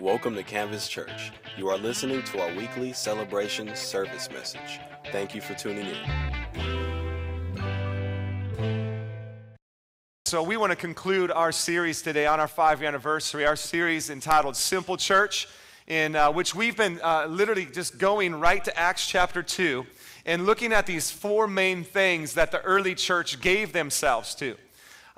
Welcome 0.00 0.36
to 0.36 0.44
Canvas 0.44 0.86
Church. 0.86 1.32
You 1.56 1.68
are 1.70 1.76
listening 1.76 2.22
to 2.22 2.40
our 2.40 2.54
weekly 2.54 2.92
celebration 2.92 3.74
service 3.74 4.30
message. 4.30 4.78
Thank 5.10 5.34
you 5.34 5.40
for 5.40 5.54
tuning 5.54 5.86
in. 5.86 5.96
So, 10.26 10.40
we 10.44 10.56
want 10.56 10.70
to 10.70 10.76
conclude 10.76 11.32
our 11.32 11.50
series 11.50 12.00
today 12.00 12.26
on 12.26 12.38
our 12.38 12.46
five 12.46 12.78
year 12.80 12.86
anniversary, 12.86 13.44
our 13.44 13.56
series 13.56 14.08
entitled 14.08 14.54
Simple 14.54 14.96
Church, 14.96 15.48
in 15.88 16.14
uh, 16.14 16.30
which 16.30 16.54
we've 16.54 16.76
been 16.76 17.00
uh, 17.02 17.26
literally 17.26 17.66
just 17.66 17.98
going 17.98 18.36
right 18.36 18.62
to 18.66 18.78
Acts 18.78 19.04
chapter 19.04 19.42
2 19.42 19.84
and 20.24 20.46
looking 20.46 20.72
at 20.72 20.86
these 20.86 21.10
four 21.10 21.48
main 21.48 21.82
things 21.82 22.34
that 22.34 22.52
the 22.52 22.60
early 22.60 22.94
church 22.94 23.40
gave 23.40 23.72
themselves 23.72 24.36
to. 24.36 24.54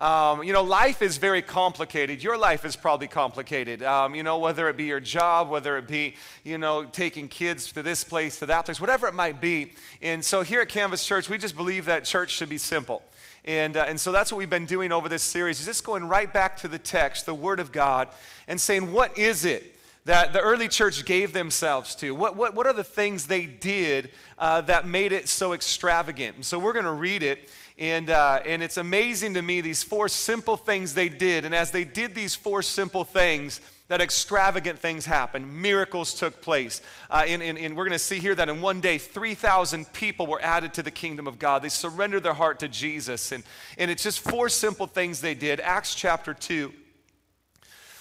Um, 0.01 0.43
you 0.43 0.55
know, 0.55 0.63
life 0.63 1.03
is 1.03 1.19
very 1.19 1.43
complicated. 1.43 2.23
Your 2.23 2.39
life 2.39 2.65
is 2.65 2.75
probably 2.75 3.07
complicated. 3.07 3.83
Um, 3.83 4.15
you 4.15 4.23
know, 4.23 4.39
whether 4.39 4.67
it 4.71 4.79
be 4.79 4.85
your 4.85 4.99
job, 4.99 5.51
whether 5.51 5.77
it 5.77 5.87
be, 5.87 6.15
you 6.43 6.57
know, 6.57 6.85
taking 6.85 7.29
kids 7.29 7.71
to 7.73 7.83
this 7.83 8.03
place, 8.03 8.39
to 8.39 8.47
that 8.47 8.65
place, 8.65 8.81
whatever 8.81 9.09
it 9.09 9.15
might 9.15 9.43
be. 9.43 9.73
And 10.01 10.25
so 10.25 10.41
here 10.41 10.63
at 10.63 10.71
Canvas 10.71 11.05
Church, 11.05 11.29
we 11.29 11.37
just 11.37 11.55
believe 11.55 11.85
that 11.85 12.07
church 12.07 12.31
should 12.31 12.49
be 12.49 12.57
simple. 12.57 13.03
And, 13.45 13.77
uh, 13.77 13.85
and 13.89 14.01
so 14.01 14.11
that's 14.11 14.33
what 14.33 14.39
we've 14.39 14.49
been 14.49 14.65
doing 14.65 14.91
over 14.91 15.07
this 15.07 15.23
series, 15.23 15.61
is 15.61 15.67
just 15.67 15.85
going 15.85 16.09
right 16.09 16.33
back 16.33 16.57
to 16.59 16.69
the 16.69 16.79
text, 16.79 17.27
the 17.27 17.35
Word 17.35 17.61
of 17.61 17.71
God, 17.71 18.09
and 18.49 18.59
saying, 18.59 18.93
what 18.93 19.19
is 19.19 19.45
it 19.45 19.77
that 20.07 20.33
the 20.33 20.41
early 20.41 20.69
church 20.69 21.05
gave 21.05 21.35
themselves 21.35 21.95
to? 21.97 22.15
What, 22.15 22.37
what, 22.37 22.55
what 22.55 22.67
are 22.67 22.73
the 22.73 22.83
things 22.83 23.27
they 23.27 23.45
did 23.45 24.11
uh, 24.39 24.63
that 24.63 24.87
made 24.87 25.13
it 25.13 25.29
so 25.29 25.53
extravagant? 25.53 26.37
And 26.37 26.45
so 26.45 26.59
we're 26.59 26.73
going 26.73 26.87
to 26.87 26.93
read 26.93 27.23
it. 27.23 27.51
And, 27.81 28.11
uh, 28.11 28.41
and 28.45 28.63
it's 28.63 28.77
amazing 28.77 29.35
to 29.35 29.43
me, 29.43 29.63
these 29.63 29.83
four 29.83 30.09
simple 30.09 30.59
things 30.59 30.93
they 30.93 31.09
did. 31.09 31.47
And 31.47 31.55
as 31.55 31.71
they 31.71 31.85
did 31.85 32.15
these 32.15 32.35
four 32.35 32.61
simple 32.63 33.05
things, 33.05 33.61
that 33.89 34.01
extravagant 34.01 34.79
things 34.79 35.05
happened. 35.05 35.53
Miracles 35.53 36.15
took 36.15 36.41
place. 36.43 36.81
Uh, 37.11 37.25
and, 37.27 37.43
and, 37.43 37.59
and 37.59 37.77
we're 37.77 37.85
going 37.85 37.93
to 37.93 37.99
see 37.99 38.21
here 38.21 38.37
that 38.37 38.49
in 38.49 38.61
one 38.61 38.81
day, 38.81 38.99
3,000 38.99 39.93
people 39.93 40.29
were 40.29 40.41
added 40.43 40.73
to 40.75 40.83
the 40.85 40.93
kingdom 40.93 41.27
of 41.27 41.41
God. 41.41 41.63
They 41.63 41.71
surrendered 41.71 42.23
their 42.23 42.35
heart 42.35 42.61
to 42.61 42.69
Jesus. 42.69 43.33
And, 43.33 43.43
and 43.79 43.91
it's 43.91 44.05
just 44.05 44.21
four 44.21 44.49
simple 44.49 44.87
things 44.87 45.21
they 45.21 45.35
did. 45.35 45.59
Acts 45.59 45.95
chapter 45.97 46.35
2 46.35 46.73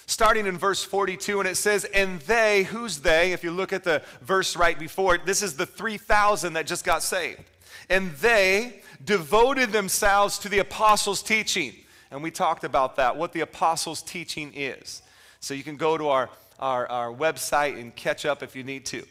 starting 0.05 0.47
in 0.47 0.57
verse 0.57 0.83
42, 0.83 1.39
and 1.39 1.47
it 1.47 1.55
says, 1.55 1.85
And 1.85 2.19
they, 2.21 2.63
who's 2.63 2.97
they? 2.97 3.31
If 3.31 3.43
you 3.43 3.51
look 3.51 3.71
at 3.71 3.83
the 3.83 4.01
verse 4.21 4.55
right 4.55 4.77
before 4.77 5.15
it, 5.15 5.25
this 5.25 5.43
is 5.43 5.55
the 5.55 5.67
3,000 5.67 6.53
that 6.53 6.65
just 6.65 6.83
got 6.83 7.03
saved. 7.03 7.43
And 7.89 8.11
they 8.13 8.81
devoted 9.03 9.71
themselves 9.71 10.37
to 10.39 10.49
the 10.49 10.59
apostles' 10.59 11.23
teaching. 11.23 11.73
And 12.11 12.23
we 12.23 12.31
talked 12.31 12.63
about 12.63 12.95
that, 12.95 13.15
what 13.15 13.33
the 13.33 13.41
apostles' 13.41 14.01
teaching 14.01 14.51
is. 14.55 15.01
So 15.39 15.53
you 15.53 15.63
can 15.63 15.77
go 15.77 15.97
to 15.97 16.09
our, 16.09 16.29
our, 16.59 16.87
our 16.87 17.13
website 17.13 17.79
and 17.79 17.95
catch 17.95 18.25
up 18.25 18.43
if 18.43 18.55
you 18.55 18.63
need 18.63 18.85
to. 18.87 19.03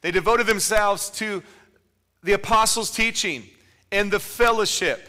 They 0.00 0.10
devoted 0.10 0.46
themselves 0.46 1.10
to 1.10 1.42
the 2.22 2.32
apostles' 2.32 2.90
teaching 2.90 3.44
and 3.92 4.10
the 4.10 4.20
fellowship 4.20 5.08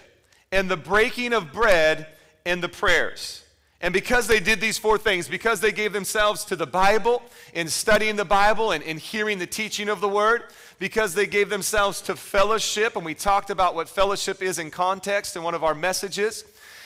and 0.52 0.70
the 0.70 0.78
breaking 0.78 1.34
of 1.34 1.52
bread 1.52 2.08
and 2.46 2.62
the 2.62 2.70
prayers. 2.70 3.44
And 3.82 3.94
because 3.94 4.28
they 4.28 4.40
did 4.40 4.62
these 4.62 4.78
four 4.78 4.98
things, 4.98 5.28
because 5.28 5.60
they 5.60 5.72
gave 5.72 5.94
themselves 5.94 6.46
to 6.46 6.56
the 6.56 6.66
Bible 6.66 7.22
and 7.54 7.70
studying 7.70 8.16
the 8.16 8.26
Bible 8.26 8.72
and, 8.72 8.84
and 8.84 9.00
hearing 9.00 9.38
the 9.38 9.48
teaching 9.48 9.90
of 9.90 10.02
the 10.02 10.10
Word, 10.10 10.44
because 10.80 11.14
they 11.14 11.26
gave 11.26 11.50
themselves 11.50 12.02
to 12.02 12.16
fellowship, 12.16 12.96
and 12.96 13.06
we 13.06 13.14
talked 13.14 13.50
about 13.50 13.76
what 13.76 13.88
fellowship 13.88 14.42
is 14.42 14.60
in 14.60 14.72
context 14.72 15.36
in 15.36 15.44
one 15.44 15.56
of 15.56 15.64
our 15.64 15.76
messages, 15.76 16.44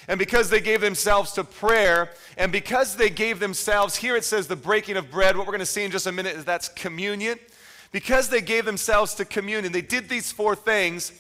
and 0.08 0.18
because 0.18 0.50
they 0.50 0.62
gave 0.62 0.81
themselves 0.81 1.34
to 1.34 1.44
prayer, 1.44 2.12
and 2.38 2.52
because 2.52 2.96
they 2.96 3.09
gave 3.09 3.40
themselves, 3.40 3.96
here 3.96 4.16
it 4.16 4.23
says 4.23 4.48
the 4.48 4.56
breaking 4.56 4.98
of 4.98 5.12
bread, 5.12 5.38
what 5.38 5.46
we're 5.46 5.52
going 5.52 5.59
to 5.59 5.66
see 5.66 5.84
in 5.84 5.92
just 5.92 6.08
a 6.08 6.12
minute 6.12 6.36
is 6.36 6.46
that's 6.46 6.70
communion. 6.70 7.38
Because 7.92 8.30
they 8.30 8.42
gave 8.42 8.66
themselves 8.66 9.16
to 9.16 9.26
communion, 9.26 9.72
they 9.72 9.81
did 9.81 10.09
these 10.09 10.31
four 10.31 10.56
things. 10.56 11.12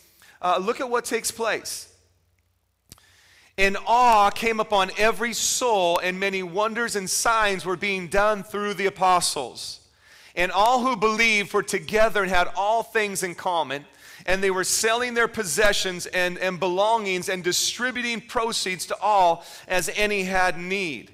Uh, 0.41 0.59
look 0.61 0.79
at 0.79 0.89
what 0.89 1.05
takes 1.05 1.31
place. 1.31 1.93
And 3.57 3.75
awe 3.85 4.29
came 4.29 4.59
upon 4.59 4.91
every 4.97 5.33
soul, 5.33 5.99
and 5.99 6.19
many 6.19 6.43
wonders 6.43 6.95
and 6.95 7.09
signs 7.09 7.65
were 7.65 7.75
being 7.75 8.07
done 8.07 8.41
through 8.43 8.75
the 8.75 8.85
apostles. 8.85 9.81
And 10.35 10.51
all 10.51 10.81
who 10.81 10.95
believed 10.95 11.53
were 11.53 11.63
together 11.63 12.23
and 12.23 12.31
had 12.31 12.49
all 12.55 12.83
things 12.83 13.23
in 13.23 13.35
common, 13.35 13.85
and 14.25 14.43
they 14.43 14.51
were 14.51 14.63
selling 14.63 15.13
their 15.13 15.27
possessions 15.27 16.05
and, 16.05 16.37
and 16.37 16.59
belongings 16.59 17.29
and 17.29 17.43
distributing 17.43 18.21
proceeds 18.21 18.85
to 18.87 18.97
all 19.01 19.43
as 19.67 19.89
any 19.95 20.23
had 20.23 20.57
need. 20.57 21.11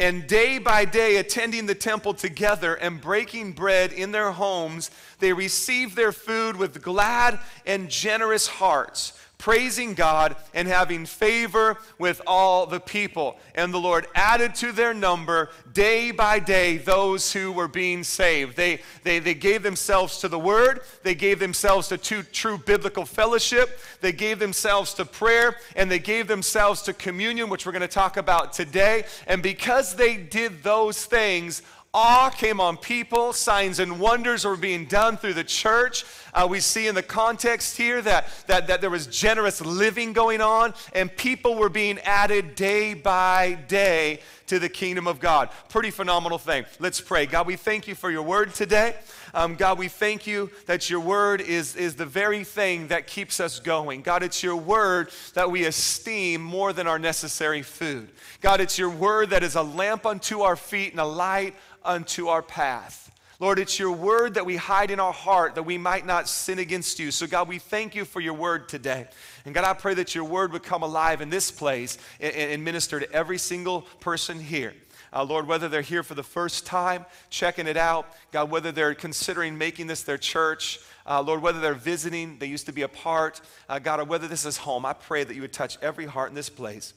And 0.00 0.26
day 0.26 0.58
by 0.58 0.84
day, 0.84 1.18
attending 1.18 1.66
the 1.66 1.76
temple 1.76 2.14
together 2.14 2.74
and 2.74 3.00
breaking 3.00 3.52
bread 3.52 3.92
in 3.92 4.10
their 4.10 4.32
homes, 4.32 4.90
they 5.20 5.32
received 5.32 5.94
their 5.94 6.10
food 6.10 6.56
with 6.56 6.82
glad 6.82 7.38
and 7.66 7.88
generous 7.88 8.48
hearts 8.48 9.12
praising 9.42 9.92
God 9.92 10.36
and 10.54 10.68
having 10.68 11.04
favor 11.04 11.76
with 11.98 12.22
all 12.28 12.64
the 12.64 12.78
people. 12.78 13.36
And 13.56 13.74
the 13.74 13.78
Lord 13.78 14.06
added 14.14 14.54
to 14.56 14.70
their 14.70 14.94
number 14.94 15.50
day 15.72 16.12
by 16.12 16.38
day 16.38 16.76
those 16.76 17.32
who 17.32 17.50
were 17.50 17.66
being 17.66 18.04
saved. 18.04 18.56
They, 18.56 18.82
they, 19.02 19.18
they 19.18 19.34
gave 19.34 19.64
themselves 19.64 20.18
to 20.18 20.28
the 20.28 20.38
Word, 20.38 20.82
they 21.02 21.16
gave 21.16 21.40
themselves 21.40 21.88
to 21.88 21.98
true, 21.98 22.22
true 22.22 22.56
biblical 22.56 23.04
fellowship, 23.04 23.80
they 24.00 24.12
gave 24.12 24.38
themselves 24.38 24.94
to 24.94 25.04
prayer, 25.04 25.56
and 25.74 25.90
they 25.90 25.98
gave 25.98 26.28
themselves 26.28 26.82
to 26.82 26.92
communion, 26.92 27.48
which 27.48 27.66
we're 27.66 27.72
going 27.72 27.82
to 27.82 27.88
talk 27.88 28.16
about 28.16 28.52
today. 28.52 29.02
And 29.26 29.42
because 29.42 29.96
they 29.96 30.18
did 30.18 30.62
those 30.62 31.04
things, 31.04 31.62
awe 31.94 32.30
came 32.30 32.58
on 32.58 32.78
people. 32.78 33.34
Signs 33.34 33.78
and 33.78 34.00
wonders 34.00 34.46
were 34.46 34.56
being 34.56 34.86
done 34.86 35.18
through 35.18 35.34
the 35.34 35.44
church. 35.44 36.04
Uh, 36.32 36.46
we 36.48 36.58
see 36.58 36.86
in 36.86 36.94
the 36.94 37.02
context 37.02 37.76
here 37.76 38.00
that, 38.00 38.26
that, 38.46 38.66
that 38.68 38.80
there 38.80 38.88
was 38.88 39.06
generous 39.06 39.60
living 39.60 40.14
going 40.14 40.40
on, 40.40 40.72
and 40.94 41.14
people 41.14 41.54
were 41.54 41.68
being 41.68 41.98
added 42.00 42.54
day 42.54 42.94
by 42.94 43.58
day 43.68 44.20
to 44.46 44.58
the 44.58 44.68
kingdom 44.68 45.06
of 45.06 45.20
God. 45.20 45.50
Pretty 45.68 45.90
phenomenal 45.90 46.38
thing. 46.38 46.64
Let's 46.78 47.00
pray. 47.00 47.26
God, 47.26 47.46
we 47.46 47.56
thank 47.56 47.86
you 47.86 47.94
for 47.94 48.10
your 48.10 48.22
word 48.22 48.54
today. 48.54 48.96
Um, 49.34 49.54
God, 49.54 49.78
we 49.78 49.88
thank 49.88 50.26
you 50.26 50.50
that 50.66 50.90
your 50.90 51.00
word 51.00 51.40
is, 51.40 51.76
is 51.76 51.94
the 51.94 52.04
very 52.04 52.44
thing 52.44 52.88
that 52.88 53.06
keeps 53.06 53.40
us 53.40 53.60
going. 53.60 54.02
God, 54.02 54.22
it's 54.22 54.42
your 54.42 54.56
word 54.56 55.10
that 55.34 55.50
we 55.50 55.64
esteem 55.64 56.42
more 56.42 56.72
than 56.72 56.86
our 56.86 56.98
necessary 56.98 57.62
food. 57.62 58.10
God, 58.40 58.60
it's 58.60 58.78
your 58.78 58.90
word 58.90 59.30
that 59.30 59.42
is 59.42 59.54
a 59.54 59.62
lamp 59.62 60.04
unto 60.04 60.40
our 60.42 60.56
feet 60.56 60.90
and 60.90 61.00
a 61.00 61.06
light 61.06 61.54
unto 61.84 62.28
our 62.28 62.42
path. 62.42 63.10
Lord, 63.42 63.58
it's 63.58 63.76
your 63.76 63.90
word 63.90 64.34
that 64.34 64.46
we 64.46 64.54
hide 64.54 64.92
in 64.92 65.00
our 65.00 65.12
heart 65.12 65.56
that 65.56 65.64
we 65.64 65.76
might 65.76 66.06
not 66.06 66.28
sin 66.28 66.60
against 66.60 67.00
you. 67.00 67.10
So, 67.10 67.26
God, 67.26 67.48
we 67.48 67.58
thank 67.58 67.96
you 67.96 68.04
for 68.04 68.20
your 68.20 68.34
word 68.34 68.68
today. 68.68 69.08
And 69.44 69.52
God, 69.52 69.64
I 69.64 69.72
pray 69.72 69.94
that 69.94 70.14
your 70.14 70.22
word 70.22 70.52
would 70.52 70.62
come 70.62 70.84
alive 70.84 71.20
in 71.20 71.28
this 71.28 71.50
place 71.50 71.98
and, 72.20 72.32
and 72.32 72.64
minister 72.64 73.00
to 73.00 73.12
every 73.12 73.38
single 73.38 73.82
person 73.98 74.38
here. 74.38 74.74
Uh, 75.12 75.24
Lord, 75.24 75.48
whether 75.48 75.68
they're 75.68 75.82
here 75.82 76.04
for 76.04 76.14
the 76.14 76.22
first 76.22 76.66
time, 76.66 77.04
checking 77.30 77.66
it 77.66 77.76
out, 77.76 78.06
God, 78.30 78.48
whether 78.48 78.70
they're 78.70 78.94
considering 78.94 79.58
making 79.58 79.88
this 79.88 80.04
their 80.04 80.18
church, 80.18 80.78
uh, 81.04 81.20
Lord, 81.20 81.42
whether 81.42 81.58
they're 81.58 81.74
visiting, 81.74 82.38
they 82.38 82.46
used 82.46 82.66
to 82.66 82.72
be 82.72 82.82
a 82.82 82.88
part, 82.88 83.40
uh, 83.68 83.80
God, 83.80 83.98
or 83.98 84.04
whether 84.04 84.28
this 84.28 84.46
is 84.46 84.56
home, 84.56 84.86
I 84.86 84.92
pray 84.92 85.24
that 85.24 85.34
you 85.34 85.42
would 85.42 85.52
touch 85.52 85.78
every 85.82 86.06
heart 86.06 86.30
in 86.30 86.36
this 86.36 86.48
place. 86.48 86.94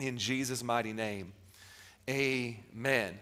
In 0.00 0.18
Jesus' 0.18 0.62
mighty 0.62 0.92
name, 0.92 1.32
amen. 2.10 3.18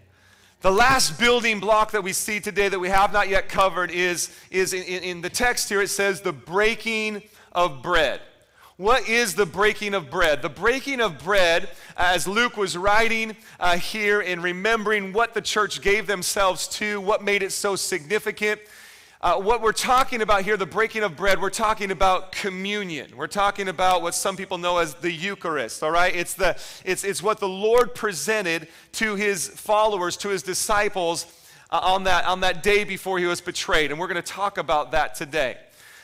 The 0.61 0.71
last 0.71 1.19
building 1.19 1.59
block 1.59 1.89
that 1.89 2.03
we 2.03 2.13
see 2.13 2.39
today 2.39 2.69
that 2.69 2.77
we 2.77 2.89
have 2.89 3.11
not 3.11 3.27
yet 3.29 3.49
covered 3.49 3.89
is, 3.89 4.29
is 4.51 4.73
in, 4.73 4.83
in, 4.83 5.21
the 5.21 5.29
text 5.29 5.69
here, 5.69 5.81
it 5.81 5.87
says 5.87 6.21
the 6.21 6.31
breaking 6.31 7.23
of 7.51 7.81
bread. 7.81 8.21
What 8.77 9.09
is 9.09 9.33
the 9.33 9.47
breaking 9.47 9.95
of 9.95 10.11
bread? 10.11 10.43
The 10.43 10.49
breaking 10.49 11.01
of 11.01 11.17
bread, 11.17 11.67
as 11.97 12.27
Luke 12.27 12.57
was 12.57 12.77
writing 12.77 13.35
uh, 13.59 13.77
here 13.77 14.21
and 14.21 14.43
remembering 14.43 15.13
what 15.13 15.33
the 15.33 15.41
church 15.41 15.81
gave 15.81 16.05
themselves 16.05 16.67
to, 16.67 17.01
what 17.01 17.23
made 17.23 17.41
it 17.41 17.53
so 17.53 17.75
significant, 17.75 18.61
uh, 19.21 19.39
what 19.39 19.61
we're 19.61 19.71
talking 19.71 20.23
about 20.23 20.41
here, 20.41 20.57
the 20.57 20.65
breaking 20.65 21.03
of 21.03 21.15
bread, 21.15 21.39
we're 21.39 21.51
talking 21.51 21.91
about 21.91 22.31
communion. 22.31 23.11
We're 23.15 23.27
talking 23.27 23.67
about 23.67 24.01
what 24.01 24.15
some 24.15 24.35
people 24.35 24.57
know 24.57 24.79
as 24.79 24.95
the 24.95 25.11
Eucharist, 25.11 25.83
all 25.83 25.91
right? 25.91 26.15
It's, 26.15 26.33
the, 26.33 26.57
it's, 26.83 27.03
it's 27.03 27.21
what 27.21 27.39
the 27.39 27.47
Lord 27.47 27.93
presented 27.93 28.67
to 28.93 29.15
his 29.15 29.47
followers, 29.47 30.17
to 30.17 30.29
his 30.29 30.41
disciples 30.41 31.27
uh, 31.69 31.79
on, 31.83 32.05
that, 32.05 32.25
on 32.25 32.39
that 32.39 32.63
day 32.63 32.83
before 32.83 33.19
he 33.19 33.25
was 33.25 33.41
betrayed. 33.41 33.91
And 33.91 33.99
we're 33.99 34.07
going 34.07 34.15
to 34.15 34.23
talk 34.23 34.57
about 34.57 34.91
that 34.93 35.13
today. 35.13 35.57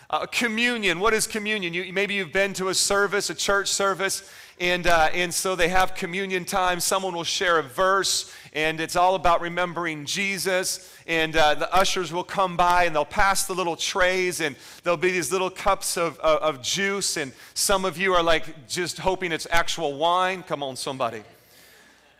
Uh, 0.10 0.26
communion, 0.26 1.00
what 1.00 1.14
is 1.14 1.28
communion? 1.28 1.74
You, 1.74 1.92
maybe 1.92 2.14
you've 2.14 2.32
been 2.32 2.54
to 2.54 2.70
a 2.70 2.74
service, 2.74 3.30
a 3.30 3.36
church 3.36 3.68
service, 3.68 4.30
and, 4.60 4.88
uh, 4.88 5.10
and 5.14 5.34
so 5.34 5.56
they 5.56 5.68
have 5.68 5.96
communion 5.96 6.46
time. 6.46 6.80
Someone 6.80 7.14
will 7.14 7.26
share 7.26 7.60
a 7.60 7.64
verse, 7.64 8.34
and 8.54 8.80
it's 8.80 8.96
all 8.96 9.16
about 9.16 9.42
remembering 9.42 10.06
Jesus 10.06 10.94
and 11.08 11.36
uh, 11.38 11.56
the 11.56 11.74
ushers 11.74 12.12
will 12.12 12.24
come 12.24 12.58
by 12.58 12.84
and 12.84 12.96
they'll 12.96 13.06
pass 13.06 13.46
the 13.46 13.54
little 13.54 13.76
trays 13.76 14.42
and 14.42 14.56
there'll 14.84 14.98
be 14.98 15.12
these 15.12 15.32
little 15.32 15.50
cups 15.50 15.98
of, 15.98 16.20
of, 16.20 16.58
of 16.58 16.62
juice 16.62 17.18
and 17.18 17.32
some 17.54 17.86
of 17.86 17.98
you 17.98 18.14
are 18.14 18.22
like 18.22 18.68
just 18.68 18.98
hoping 19.00 19.32
it's 19.32 19.48
actual 19.50 19.98
wine 19.98 20.44
come 20.44 20.62
on 20.62 20.76
somebody 20.76 21.24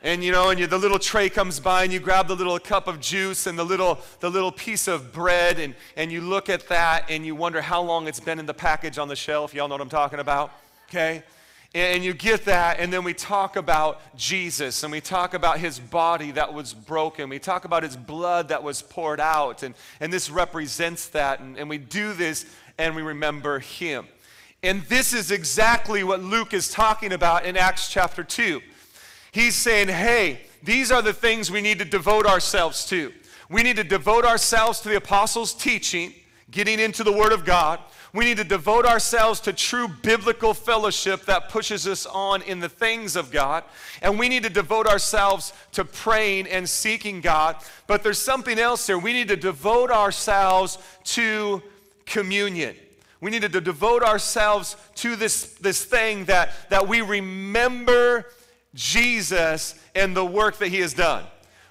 and 0.04 0.24
you 0.24 0.32
know 0.32 0.50
and 0.50 0.60
you, 0.60 0.68
the 0.68 0.78
little 0.78 1.00
tray 1.00 1.30
comes 1.30 1.60
by 1.60 1.84
and 1.84 1.92
you 1.92 2.00
grab 2.00 2.28
the 2.28 2.36
little 2.36 2.60
cup 2.60 2.88
of 2.88 3.00
juice 3.00 3.48
and 3.48 3.58
the 3.58 3.64
little 3.64 4.00
the 4.20 4.30
little 4.30 4.52
piece 4.52 4.88
of 4.88 5.12
bread 5.12 5.60
and, 5.60 5.74
and 5.96 6.12
you 6.12 6.22
look 6.22 6.50
at 6.50 6.68
that 6.70 7.10
and 7.10 7.26
you 7.26 7.36
wonder 7.36 7.62
how 7.62 7.82
long 7.82 8.08
it's 8.08 8.20
been 8.20 8.40
in 8.40 8.46
the 8.46 8.54
package 8.54 8.98
on 8.98 9.08
the 9.08 9.16
shelf. 9.16 9.54
Y'all 9.54 9.68
know 9.68 9.76
what 9.76 9.82
i'm 9.82 9.90
talking 9.90 10.20
about 10.20 10.52
okay? 10.90 11.24
And 11.76 12.04
you 12.04 12.14
get 12.14 12.46
that 12.46 12.80
and 12.80 12.94
then 12.94 13.04
we 13.04 13.14
talk 13.14 13.56
about 13.56 14.00
jesus 14.16 14.84
and 14.84 14.92
we 14.92 15.02
talk 15.02 15.34
about 15.34 15.60
his 15.60 15.80
body 15.80 16.32
that 16.32 16.54
was 16.54 16.74
broken. 16.74 17.30
We 17.30 17.40
talk 17.40 17.66
about 17.66 17.84
his 17.84 17.98
blood 17.98 18.50
that 18.50 18.64
was 18.64 18.82
poured 18.82 19.20
out 19.20 19.64
and, 19.64 19.74
and 20.00 20.14
this 20.14 20.30
represents 20.30 21.10
that. 21.10 21.40
And, 21.40 21.58
and 21.58 21.70
we 21.70 21.78
do 21.78 22.14
this 22.14 22.46
and 22.78 22.96
we 22.96 23.02
remember 23.02 23.60
him. 23.60 24.08
And 24.64 24.84
this 24.84 25.14
is 25.14 25.32
exactly 25.32 26.04
what 26.04 26.22
luke 26.22 26.54
is 26.54 26.70
talking 26.70 27.14
about 27.14 27.46
in 27.46 27.58
acts 27.58 27.90
chapter 27.90 28.24
2 28.24 28.62
He's 29.32 29.56
saying, 29.56 29.90
hey, 29.90 30.42
these 30.64 30.92
are 30.92 31.02
the 31.02 31.14
things 31.14 31.52
we 31.52 31.62
need 31.62 31.80
to 31.80 31.86
devote 31.86 32.26
ourselves 32.26 32.86
to. 32.86 33.14
We 33.50 33.64
need 33.64 33.78
to 33.78 33.84
devote 33.84 34.26
ourselves 34.26 34.82
to 34.82 34.90
the 34.90 34.98
apostles' 34.98 35.54
teaching, 35.54 36.14
getting 36.52 36.80
into 36.80 37.04
the 37.04 37.14
Word 37.14 37.32
of 37.32 37.46
God. 37.46 37.80
We 38.14 38.26
need 38.26 38.38
to 38.38 38.44
devote 38.44 38.86
ourselves 38.86 39.40
to 39.42 39.54
true 39.54 39.88
biblical 39.88 40.54
fellowship 40.54 41.26
that 41.26 41.50
pushes 41.50 41.88
us 41.88 42.06
on 42.06 42.42
in 42.42 42.60
the 42.60 42.70
things 42.70 43.16
of 43.16 43.32
God. 43.32 43.64
And 44.02 44.18
we 44.18 44.28
need 44.28 44.44
to 44.44 44.50
devote 44.50 44.88
ourselves 44.88 45.54
to 45.74 45.86
praying 45.86 46.48
and 46.48 46.68
seeking 46.68 47.22
God. 47.22 47.58
But 47.86 48.04
there's 48.04 48.20
something 48.20 48.58
else 48.58 48.88
here. 48.88 48.98
We 48.98 49.14
need 49.14 49.28
to 49.28 49.36
devote 49.36 49.92
ourselves 49.92 50.78
to 51.06 51.62
communion. 52.06 52.76
We 53.20 53.32
need 53.32 53.42
to 53.44 53.62
devote 53.62 54.04
ourselves 54.04 54.78
to 54.96 55.16
this, 55.16 55.54
this 55.56 55.84
thing 55.84 56.26
that, 56.26 56.52
that 56.70 56.88
we 56.88 57.02
remember 57.02 58.26
Jesus 58.78 59.76
and 59.96 60.16
the 60.16 60.24
work 60.24 60.60
that 60.60 60.70
he 60.70 60.80
has 60.80 60.94
done. 60.94 61.26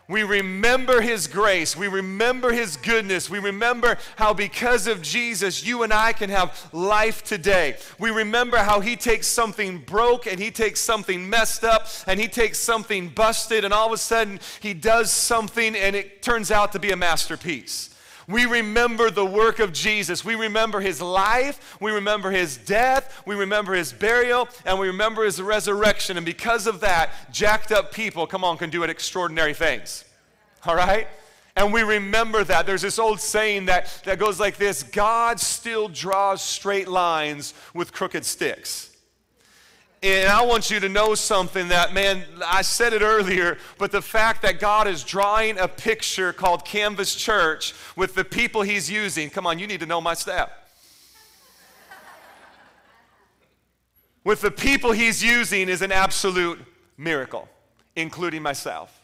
We 0.08 0.22
remember 0.22 1.00
his 1.00 1.26
grace. 1.26 1.76
We 1.76 1.88
remember 1.88 2.52
his 2.52 2.76
goodness. 2.76 3.28
We 3.28 3.40
remember 3.40 3.98
how, 4.14 4.34
because 4.34 4.86
of 4.86 5.02
Jesus, 5.02 5.66
you 5.66 5.82
and 5.82 5.92
I 5.92 6.12
can 6.12 6.30
have 6.30 6.68
life 6.72 7.24
today. 7.24 7.76
We 7.98 8.10
remember 8.10 8.58
how 8.58 8.78
he 8.80 8.94
takes 8.94 9.26
something 9.26 9.78
broke 9.78 10.26
and 10.26 10.38
he 10.38 10.52
takes 10.52 10.80
something 10.80 11.28
messed 11.28 11.64
up 11.64 11.88
and 12.06 12.20
he 12.20 12.28
takes 12.28 12.58
something 12.58 13.08
busted, 13.08 13.64
and 13.64 13.74
all 13.74 13.88
of 13.88 13.92
a 13.92 13.98
sudden 13.98 14.38
he 14.60 14.74
does 14.74 15.10
something 15.10 15.74
and 15.74 15.96
it 15.96 16.22
turns 16.22 16.52
out 16.52 16.72
to 16.72 16.78
be 16.78 16.92
a 16.92 16.96
masterpiece. 16.96 17.90
We 18.28 18.44
remember 18.44 19.10
the 19.10 19.24
work 19.24 19.60
of 19.60 19.72
Jesus. 19.72 20.24
We 20.24 20.34
remember 20.34 20.80
his 20.80 21.00
life. 21.00 21.76
We 21.80 21.92
remember 21.92 22.30
his 22.30 22.56
death. 22.56 23.22
We 23.24 23.36
remember 23.36 23.74
his 23.74 23.92
burial. 23.92 24.48
And 24.64 24.80
we 24.80 24.88
remember 24.88 25.24
his 25.24 25.40
resurrection. 25.40 26.16
And 26.16 26.26
because 26.26 26.66
of 26.66 26.80
that, 26.80 27.10
jacked 27.32 27.70
up 27.70 27.92
people, 27.92 28.26
come 28.26 28.42
on, 28.42 28.58
can 28.58 28.70
do 28.70 28.82
extraordinary 28.82 29.54
things. 29.54 30.04
All 30.66 30.74
right? 30.74 31.06
And 31.54 31.72
we 31.72 31.82
remember 31.82 32.42
that. 32.44 32.66
There's 32.66 32.82
this 32.82 32.98
old 32.98 33.20
saying 33.20 33.66
that, 33.66 34.02
that 34.04 34.18
goes 34.18 34.40
like 34.40 34.56
this 34.56 34.82
God 34.82 35.38
still 35.38 35.88
draws 35.88 36.42
straight 36.42 36.88
lines 36.88 37.54
with 37.74 37.92
crooked 37.92 38.24
sticks. 38.24 38.90
And 40.02 40.28
I 40.28 40.44
want 40.44 40.70
you 40.70 40.78
to 40.80 40.88
know 40.88 41.14
something 41.14 41.68
that, 41.68 41.94
man, 41.94 42.24
I 42.44 42.62
said 42.62 42.92
it 42.92 43.00
earlier, 43.02 43.56
but 43.78 43.92
the 43.92 44.02
fact 44.02 44.42
that 44.42 44.60
God 44.60 44.86
is 44.86 45.02
drawing 45.02 45.58
a 45.58 45.66
picture 45.66 46.32
called 46.32 46.64
Canvas 46.64 47.14
Church 47.14 47.74
with 47.96 48.14
the 48.14 48.24
people 48.24 48.62
He's 48.62 48.90
using, 48.90 49.30
come 49.30 49.46
on, 49.46 49.58
you 49.58 49.66
need 49.66 49.80
to 49.80 49.86
know 49.86 50.00
my 50.00 50.14
step. 50.14 50.68
with 54.22 54.42
the 54.42 54.50
people 54.50 54.92
He's 54.92 55.24
using 55.24 55.68
is 55.68 55.80
an 55.80 55.92
absolute 55.92 56.60
miracle, 56.98 57.48
including 57.94 58.42
myself. 58.42 59.00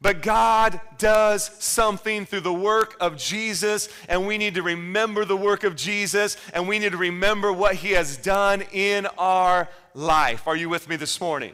But 0.00 0.22
God 0.22 0.80
does 0.96 1.50
something 1.58 2.24
through 2.24 2.42
the 2.42 2.52
work 2.52 2.96
of 3.00 3.16
Jesus, 3.16 3.88
and 4.08 4.28
we 4.28 4.38
need 4.38 4.54
to 4.54 4.62
remember 4.62 5.24
the 5.24 5.36
work 5.36 5.64
of 5.64 5.74
Jesus, 5.74 6.36
and 6.54 6.68
we 6.68 6.78
need 6.78 6.92
to 6.92 6.98
remember 6.98 7.52
what 7.52 7.74
He 7.74 7.92
has 7.92 8.16
done 8.16 8.62
in 8.72 9.06
our 9.18 9.68
life. 9.98 10.46
Are 10.46 10.56
you 10.56 10.68
with 10.68 10.88
me 10.88 10.96
this 10.96 11.20
morning? 11.20 11.52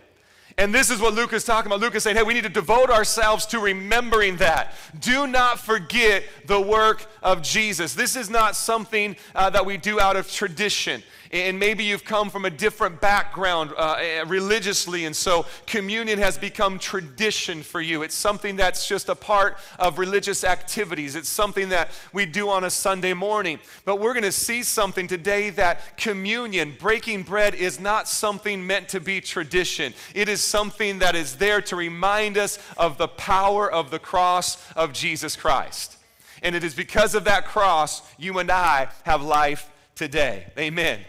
And 0.57 0.73
this 0.73 0.91
is 0.91 1.01
what 1.01 1.15
Luke 1.15 1.33
is 1.33 1.43
talking 1.43 1.67
about. 1.67 1.81
Luke 1.81 1.97
is 1.97 2.05
saying, 2.05 2.17
hey, 2.17 2.23
we 2.23 2.35
need 2.35 2.45
to 2.45 2.49
devote 2.49 2.91
ourselves 2.91 3.45
to 3.47 3.59
remembering 3.59 4.37
that. 4.37 4.73
Do 5.01 5.27
not 5.27 5.59
forget 5.59 6.23
the 6.47 6.61
work 6.61 7.07
of 7.23 7.43
Jesus. 7.43 7.95
This 7.95 8.15
is 8.15 8.31
not 8.31 8.55
something 8.55 9.17
uh, 9.35 9.51
that 9.51 9.67
we 9.67 9.77
do 9.79 9.99
out 9.99 10.15
of 10.15 10.31
tradition 10.31 11.03
and 11.33 11.59
maybe 11.59 11.85
you've 11.85 12.05
come 12.05 12.31
from 12.31 12.45
a 12.45 12.51
different 12.51 13.01
background 13.01 13.73
uh, 13.77 14.25
religiously, 14.27 15.05
and 15.05 15.15
so 15.15 15.47
communion 15.67 16.19
has 16.19 16.39
become 16.39 16.79
tradition 16.79 17.63
for 17.63 17.81
you. 17.81 18.03
It's 18.03 18.15
something 18.15 18.57
that's 18.57 18.87
just 18.87 19.09
a 19.09 19.15
part 19.15 19.59
of 19.79 19.99
religious 19.99 20.45
activities, 20.45 21.17
it's 21.17 21.29
something 21.29 21.71
that 21.71 21.91
we 22.13 22.27
do 22.27 22.49
on 22.49 22.65
a 22.65 22.71
Sunday 22.71 23.15
morning. 23.15 23.59
But 23.85 24.01
we're 24.01 24.13
going 24.13 24.25
to 24.25 24.33
see 24.33 24.63
something 24.63 25.07
today 25.07 25.51
that 25.51 25.97
communion, 25.97 26.77
breaking 26.79 27.23
bread, 27.23 27.55
is 27.55 27.81
not 27.81 28.09
something 28.09 28.67
meant 28.67 28.89
to 28.91 29.01
be 29.01 29.21
tradition. 29.21 29.95
It 30.15 30.29
is 30.29 30.43
something 30.43 30.99
that 31.01 31.15
is 31.15 31.37
there 31.37 31.61
to 31.63 31.77
remind 31.77 32.39
us 32.39 32.59
of 32.77 32.99
the 32.99 33.09
power 33.09 33.71
of 33.71 33.91
the 33.91 33.99
cross 33.99 34.59
of 34.75 34.93
Jesus 34.93 35.37
Christ. 35.37 35.97
And 36.43 36.55
it 36.55 36.63
is 36.63 36.75
because 36.75 37.15
of 37.15 37.25
that 37.25 37.47
cross 37.47 38.03
you 38.19 38.39
and 38.39 38.51
I 38.51 38.89
have 39.05 39.23
life 39.23 39.71
today. 39.95 40.47
Amen. 40.59 41.01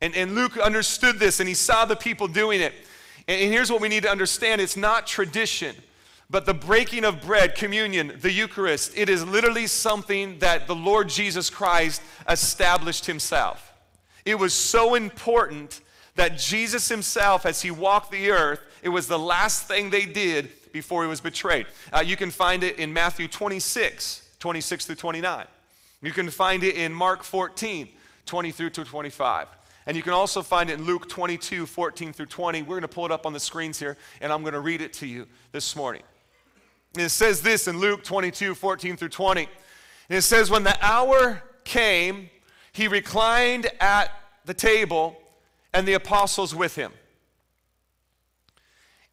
And, 0.00 0.14
and 0.14 0.34
Luke 0.34 0.56
understood 0.58 1.18
this 1.18 1.40
and 1.40 1.48
he 1.48 1.54
saw 1.54 1.84
the 1.84 1.96
people 1.96 2.28
doing 2.28 2.60
it. 2.60 2.74
And, 3.28 3.40
and 3.40 3.52
here's 3.52 3.70
what 3.70 3.80
we 3.80 3.88
need 3.88 4.02
to 4.02 4.10
understand 4.10 4.60
it's 4.60 4.76
not 4.76 5.06
tradition, 5.06 5.74
but 6.28 6.44
the 6.46 6.54
breaking 6.54 7.04
of 7.04 7.22
bread, 7.22 7.54
communion, 7.54 8.12
the 8.20 8.32
Eucharist, 8.32 8.92
it 8.96 9.08
is 9.08 9.24
literally 9.24 9.66
something 9.66 10.38
that 10.40 10.66
the 10.66 10.74
Lord 10.74 11.08
Jesus 11.08 11.50
Christ 11.50 12.02
established 12.28 13.06
himself. 13.06 13.72
It 14.24 14.38
was 14.38 14.52
so 14.52 14.94
important 14.94 15.80
that 16.16 16.38
Jesus 16.38 16.88
himself, 16.88 17.46
as 17.46 17.62
he 17.62 17.70
walked 17.70 18.10
the 18.10 18.30
earth, 18.30 18.60
it 18.82 18.88
was 18.88 19.06
the 19.06 19.18
last 19.18 19.68
thing 19.68 19.90
they 19.90 20.06
did 20.06 20.50
before 20.72 21.02
he 21.02 21.08
was 21.08 21.20
betrayed. 21.20 21.66
Uh, 21.92 22.00
you 22.00 22.16
can 22.16 22.30
find 22.30 22.64
it 22.64 22.78
in 22.78 22.92
Matthew 22.92 23.28
26, 23.28 24.28
26 24.38 24.86
through 24.86 24.94
29. 24.96 25.46
You 26.02 26.12
can 26.12 26.30
find 26.30 26.62
it 26.64 26.74
in 26.74 26.92
Mark 26.92 27.22
14, 27.22 27.88
20 28.26 28.50
through 28.50 28.70
to 28.70 28.84
25. 28.84 29.48
And 29.86 29.96
you 29.96 30.02
can 30.02 30.12
also 30.12 30.42
find 30.42 30.68
it 30.68 30.80
in 30.80 30.84
Luke 30.84 31.08
22, 31.08 31.64
14 31.64 32.12
through 32.12 32.26
20. 32.26 32.62
We're 32.62 32.68
going 32.68 32.82
to 32.82 32.88
pull 32.88 33.06
it 33.06 33.12
up 33.12 33.24
on 33.24 33.32
the 33.32 33.40
screens 33.40 33.78
here, 33.78 33.96
and 34.20 34.32
I'm 34.32 34.42
going 34.42 34.54
to 34.54 34.60
read 34.60 34.80
it 34.80 34.92
to 34.94 35.06
you 35.06 35.26
this 35.52 35.76
morning. 35.76 36.02
And 36.94 37.04
it 37.04 37.10
says 37.10 37.40
this 37.40 37.68
in 37.68 37.78
Luke 37.78 38.02
22, 38.02 38.54
14 38.54 38.96
through 38.96 39.10
20. 39.10 39.42
And 40.08 40.18
it 40.18 40.22
says, 40.22 40.50
When 40.50 40.64
the 40.64 40.76
hour 40.84 41.42
came, 41.64 42.30
he 42.72 42.88
reclined 42.88 43.70
at 43.80 44.10
the 44.44 44.54
table, 44.54 45.16
and 45.72 45.86
the 45.86 45.94
apostles 45.94 46.54
with 46.54 46.74
him. 46.74 46.92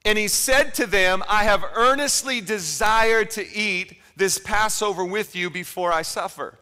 And 0.06 0.18
he 0.18 0.28
said 0.28 0.74
to 0.76 0.86
them, 0.86 1.24
I 1.28 1.44
have 1.44 1.64
earnestly 1.76 2.42
desired 2.42 3.30
to 3.32 3.56
eat 3.56 4.00
this 4.16 4.38
Passover 4.38 5.04
with 5.04 5.36
you 5.36 5.50
before 5.50 5.92
I 5.92 6.02
suffer. 6.04 6.58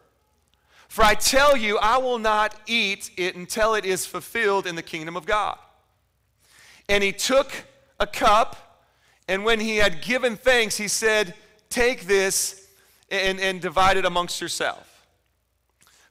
For 0.92 1.02
I 1.02 1.14
tell 1.14 1.56
you, 1.56 1.78
I 1.78 1.96
will 1.96 2.18
not 2.18 2.54
eat 2.66 3.12
it 3.16 3.34
until 3.34 3.74
it 3.74 3.86
is 3.86 4.04
fulfilled 4.04 4.66
in 4.66 4.74
the 4.74 4.82
kingdom 4.82 5.16
of 5.16 5.24
God. 5.24 5.56
And 6.86 7.02
he 7.02 7.12
took 7.12 7.50
a 7.98 8.06
cup, 8.06 8.84
and 9.26 9.42
when 9.42 9.58
he 9.58 9.78
had 9.78 10.02
given 10.02 10.36
thanks, 10.36 10.76
he 10.76 10.88
said, 10.88 11.32
Take 11.70 12.04
this 12.04 12.68
and, 13.10 13.40
and 13.40 13.58
divide 13.58 13.96
it 13.96 14.04
amongst 14.04 14.38
yourself. 14.42 15.06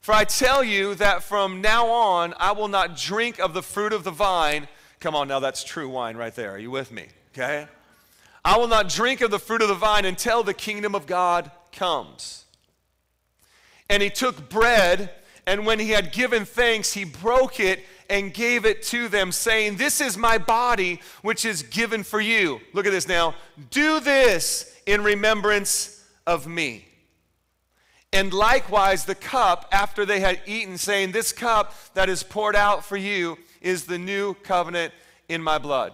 For 0.00 0.14
I 0.14 0.24
tell 0.24 0.64
you 0.64 0.96
that 0.96 1.22
from 1.22 1.60
now 1.60 1.86
on, 1.86 2.34
I 2.38 2.50
will 2.50 2.66
not 2.66 2.96
drink 2.96 3.38
of 3.38 3.54
the 3.54 3.62
fruit 3.62 3.92
of 3.92 4.02
the 4.02 4.10
vine. 4.10 4.66
Come 4.98 5.14
on, 5.14 5.28
now 5.28 5.38
that's 5.38 5.62
true 5.62 5.88
wine 5.88 6.16
right 6.16 6.34
there. 6.34 6.50
Are 6.50 6.58
you 6.58 6.72
with 6.72 6.90
me? 6.90 7.06
Okay? 7.32 7.68
I 8.44 8.58
will 8.58 8.66
not 8.66 8.88
drink 8.88 9.20
of 9.20 9.30
the 9.30 9.38
fruit 9.38 9.62
of 9.62 9.68
the 9.68 9.76
vine 9.76 10.04
until 10.04 10.42
the 10.42 10.54
kingdom 10.54 10.96
of 10.96 11.06
God 11.06 11.52
comes. 11.70 12.41
And 13.92 14.02
he 14.02 14.08
took 14.08 14.48
bread, 14.48 15.10
and 15.46 15.66
when 15.66 15.78
he 15.78 15.90
had 15.90 16.12
given 16.12 16.46
thanks, 16.46 16.94
he 16.94 17.04
broke 17.04 17.60
it 17.60 17.80
and 18.08 18.32
gave 18.32 18.64
it 18.64 18.82
to 18.84 19.06
them, 19.06 19.30
saying, 19.30 19.76
This 19.76 20.00
is 20.00 20.16
my 20.16 20.38
body, 20.38 21.02
which 21.20 21.44
is 21.44 21.62
given 21.62 22.02
for 22.02 22.18
you. 22.18 22.62
Look 22.72 22.86
at 22.86 22.92
this 22.92 23.06
now. 23.06 23.34
Do 23.70 24.00
this 24.00 24.80
in 24.86 25.04
remembrance 25.04 26.02
of 26.26 26.46
me. 26.46 26.88
And 28.14 28.32
likewise, 28.32 29.04
the 29.04 29.14
cup, 29.14 29.68
after 29.72 30.06
they 30.06 30.20
had 30.20 30.40
eaten, 30.46 30.78
saying, 30.78 31.12
This 31.12 31.30
cup 31.30 31.74
that 31.92 32.08
is 32.08 32.22
poured 32.22 32.56
out 32.56 32.86
for 32.86 32.96
you 32.96 33.36
is 33.60 33.84
the 33.84 33.98
new 33.98 34.32
covenant 34.36 34.94
in 35.28 35.42
my 35.42 35.58
blood. 35.58 35.92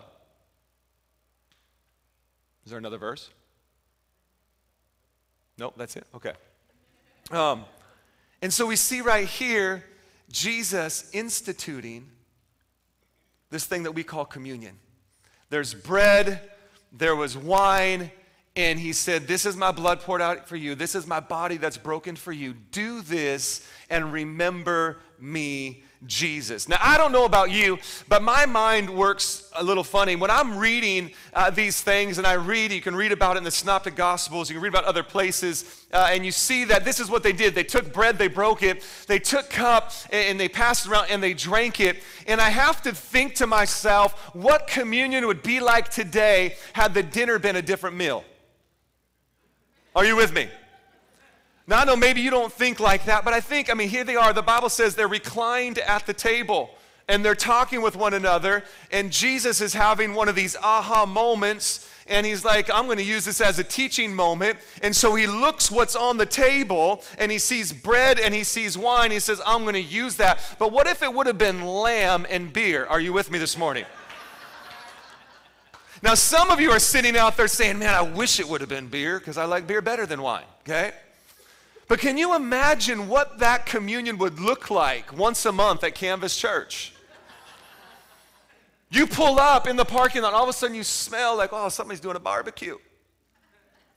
Is 2.64 2.70
there 2.70 2.78
another 2.78 2.98
verse? 2.98 3.28
Nope, 5.58 5.74
that's 5.76 5.96
it. 5.96 6.06
Okay. 6.14 6.34
Um, 7.32 7.64
and 8.42 8.52
so 8.52 8.66
we 8.66 8.76
see 8.76 9.00
right 9.00 9.26
here 9.26 9.84
Jesus 10.30 11.08
instituting 11.12 12.08
this 13.50 13.64
thing 13.64 13.84
that 13.84 13.92
we 13.92 14.04
call 14.04 14.24
communion. 14.24 14.78
There's 15.50 15.72
bread, 15.72 16.50
there 16.92 17.16
was 17.16 17.36
wine, 17.36 18.10
and 18.54 18.78
he 18.78 18.92
said, 18.92 19.26
This 19.26 19.46
is 19.46 19.56
my 19.56 19.72
blood 19.72 20.00
poured 20.00 20.20
out 20.20 20.48
for 20.48 20.56
you. 20.56 20.74
This 20.74 20.94
is 20.94 21.06
my 21.06 21.20
body 21.20 21.56
that's 21.56 21.78
broken 21.78 22.16
for 22.16 22.32
you. 22.32 22.54
Do 22.72 23.00
this 23.00 23.66
and 23.88 24.12
remember 24.12 24.98
me 25.20 25.82
Jesus. 26.06 26.68
Now, 26.68 26.78
I 26.80 26.96
don't 26.96 27.10
know 27.10 27.24
about 27.24 27.50
you, 27.50 27.78
but 28.08 28.22
my 28.22 28.46
mind 28.46 28.88
works 28.88 29.50
a 29.56 29.64
little 29.64 29.82
funny. 29.82 30.14
When 30.14 30.30
I'm 30.30 30.56
reading 30.56 31.10
uh, 31.34 31.50
these 31.50 31.80
things, 31.80 32.18
and 32.18 32.26
I 32.26 32.34
read, 32.34 32.70
you 32.70 32.80
can 32.80 32.94
read 32.94 33.10
about 33.10 33.34
it 33.34 33.38
in 33.38 33.44
the 33.44 33.50
Synoptic 33.50 33.96
Gospels, 33.96 34.48
you 34.48 34.54
can 34.54 34.62
read 34.62 34.72
about 34.72 34.84
other 34.84 35.02
places, 35.02 35.84
uh, 35.92 36.10
and 36.12 36.24
you 36.24 36.30
see 36.30 36.64
that 36.66 36.84
this 36.84 37.00
is 37.00 37.10
what 37.10 37.24
they 37.24 37.32
did. 37.32 37.54
They 37.54 37.64
took 37.64 37.92
bread, 37.92 38.16
they 38.16 38.28
broke 38.28 38.62
it, 38.62 38.84
they 39.08 39.18
took 39.18 39.50
cup, 39.50 39.92
and 40.12 40.38
they 40.38 40.48
passed 40.48 40.86
around, 40.86 41.08
and 41.10 41.20
they 41.20 41.34
drank 41.34 41.80
it. 41.80 41.96
And 42.28 42.40
I 42.40 42.50
have 42.50 42.80
to 42.82 42.92
think 42.92 43.34
to 43.36 43.48
myself, 43.48 44.34
what 44.34 44.68
communion 44.68 45.26
would 45.26 45.42
be 45.42 45.58
like 45.58 45.88
today 45.88 46.56
had 46.74 46.94
the 46.94 47.02
dinner 47.02 47.40
been 47.40 47.56
a 47.56 47.62
different 47.62 47.96
meal? 47.96 48.24
Are 49.96 50.04
you 50.04 50.14
with 50.14 50.32
me? 50.32 50.48
Now, 51.68 51.80
I 51.80 51.84
know 51.84 51.96
maybe 51.96 52.22
you 52.22 52.30
don't 52.30 52.50
think 52.50 52.80
like 52.80 53.04
that, 53.04 53.26
but 53.26 53.34
I 53.34 53.40
think, 53.40 53.70
I 53.70 53.74
mean, 53.74 53.90
here 53.90 54.02
they 54.02 54.16
are. 54.16 54.32
The 54.32 54.40
Bible 54.40 54.70
says 54.70 54.94
they're 54.94 55.06
reclined 55.06 55.78
at 55.78 56.06
the 56.06 56.14
table 56.14 56.70
and 57.08 57.22
they're 57.22 57.34
talking 57.34 57.82
with 57.82 57.96
one 57.96 58.12
another, 58.12 58.64
and 58.90 59.10
Jesus 59.10 59.62
is 59.62 59.72
having 59.72 60.12
one 60.12 60.28
of 60.28 60.34
these 60.34 60.56
aha 60.56 61.06
moments, 61.06 61.88
and 62.06 62.26
he's 62.26 62.44
like, 62.44 62.70
I'm 62.70 62.84
going 62.84 62.98
to 62.98 63.04
use 63.04 63.24
this 63.24 63.40
as 63.40 63.58
a 63.58 63.64
teaching 63.64 64.14
moment. 64.14 64.58
And 64.82 64.94
so 64.94 65.14
he 65.14 65.26
looks 65.26 65.70
what's 65.70 65.96
on 65.96 66.18
the 66.18 66.26
table, 66.26 67.02
and 67.18 67.32
he 67.32 67.38
sees 67.38 67.72
bread 67.72 68.18
and 68.18 68.34
he 68.34 68.44
sees 68.44 68.76
wine. 68.76 69.10
He 69.10 69.20
says, 69.20 69.40
I'm 69.46 69.62
going 69.62 69.74
to 69.74 69.80
use 69.80 70.16
that. 70.16 70.38
But 70.58 70.72
what 70.72 70.86
if 70.86 71.02
it 71.02 71.12
would 71.12 71.26
have 71.26 71.38
been 71.38 71.64
lamb 71.64 72.26
and 72.28 72.52
beer? 72.52 72.86
Are 72.86 73.00
you 73.00 73.12
with 73.12 73.30
me 73.30 73.38
this 73.38 73.56
morning? 73.58 73.84
Now, 76.02 76.14
some 76.14 76.50
of 76.50 76.60
you 76.60 76.70
are 76.70 76.78
sitting 76.78 77.16
out 77.16 77.36
there 77.36 77.48
saying, 77.48 77.78
Man, 77.78 77.94
I 77.94 78.02
wish 78.02 78.38
it 78.38 78.48
would 78.48 78.60
have 78.60 78.70
been 78.70 78.88
beer 78.88 79.18
because 79.18 79.36
I 79.36 79.44
like 79.46 79.66
beer 79.66 79.82
better 79.82 80.06
than 80.06 80.22
wine, 80.22 80.44
okay? 80.62 80.92
But 81.88 82.00
can 82.00 82.18
you 82.18 82.36
imagine 82.36 83.08
what 83.08 83.38
that 83.38 83.64
communion 83.64 84.18
would 84.18 84.38
look 84.38 84.70
like 84.70 85.16
once 85.16 85.46
a 85.46 85.52
month 85.52 85.82
at 85.82 85.94
Canvas 85.94 86.36
Church? 86.36 86.92
You 88.90 89.06
pull 89.06 89.38
up 89.40 89.66
in 89.66 89.76
the 89.76 89.84
parking 89.84 90.22
lot, 90.22 90.34
all 90.34 90.42
of 90.42 90.48
a 90.48 90.52
sudden 90.52 90.76
you 90.76 90.84
smell 90.84 91.36
like, 91.36 91.50
oh, 91.52 91.68
somebody's 91.70 92.00
doing 92.00 92.16
a 92.16 92.20
barbecue. 92.20 92.76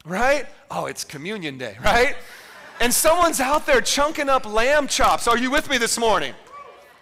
Right? 0.06 0.48
Oh, 0.70 0.86
it's 0.86 1.04
communion 1.04 1.58
day, 1.58 1.78
right? 1.84 2.16
And 2.80 2.94
someone's 2.94 3.40
out 3.40 3.66
there 3.66 3.82
chunking 3.82 4.30
up 4.30 4.46
lamb 4.46 4.88
chops. 4.88 5.28
Are 5.28 5.38
you 5.38 5.52
with 5.52 5.70
me 5.70 5.78
this 5.78 6.00
morning? 6.00 6.34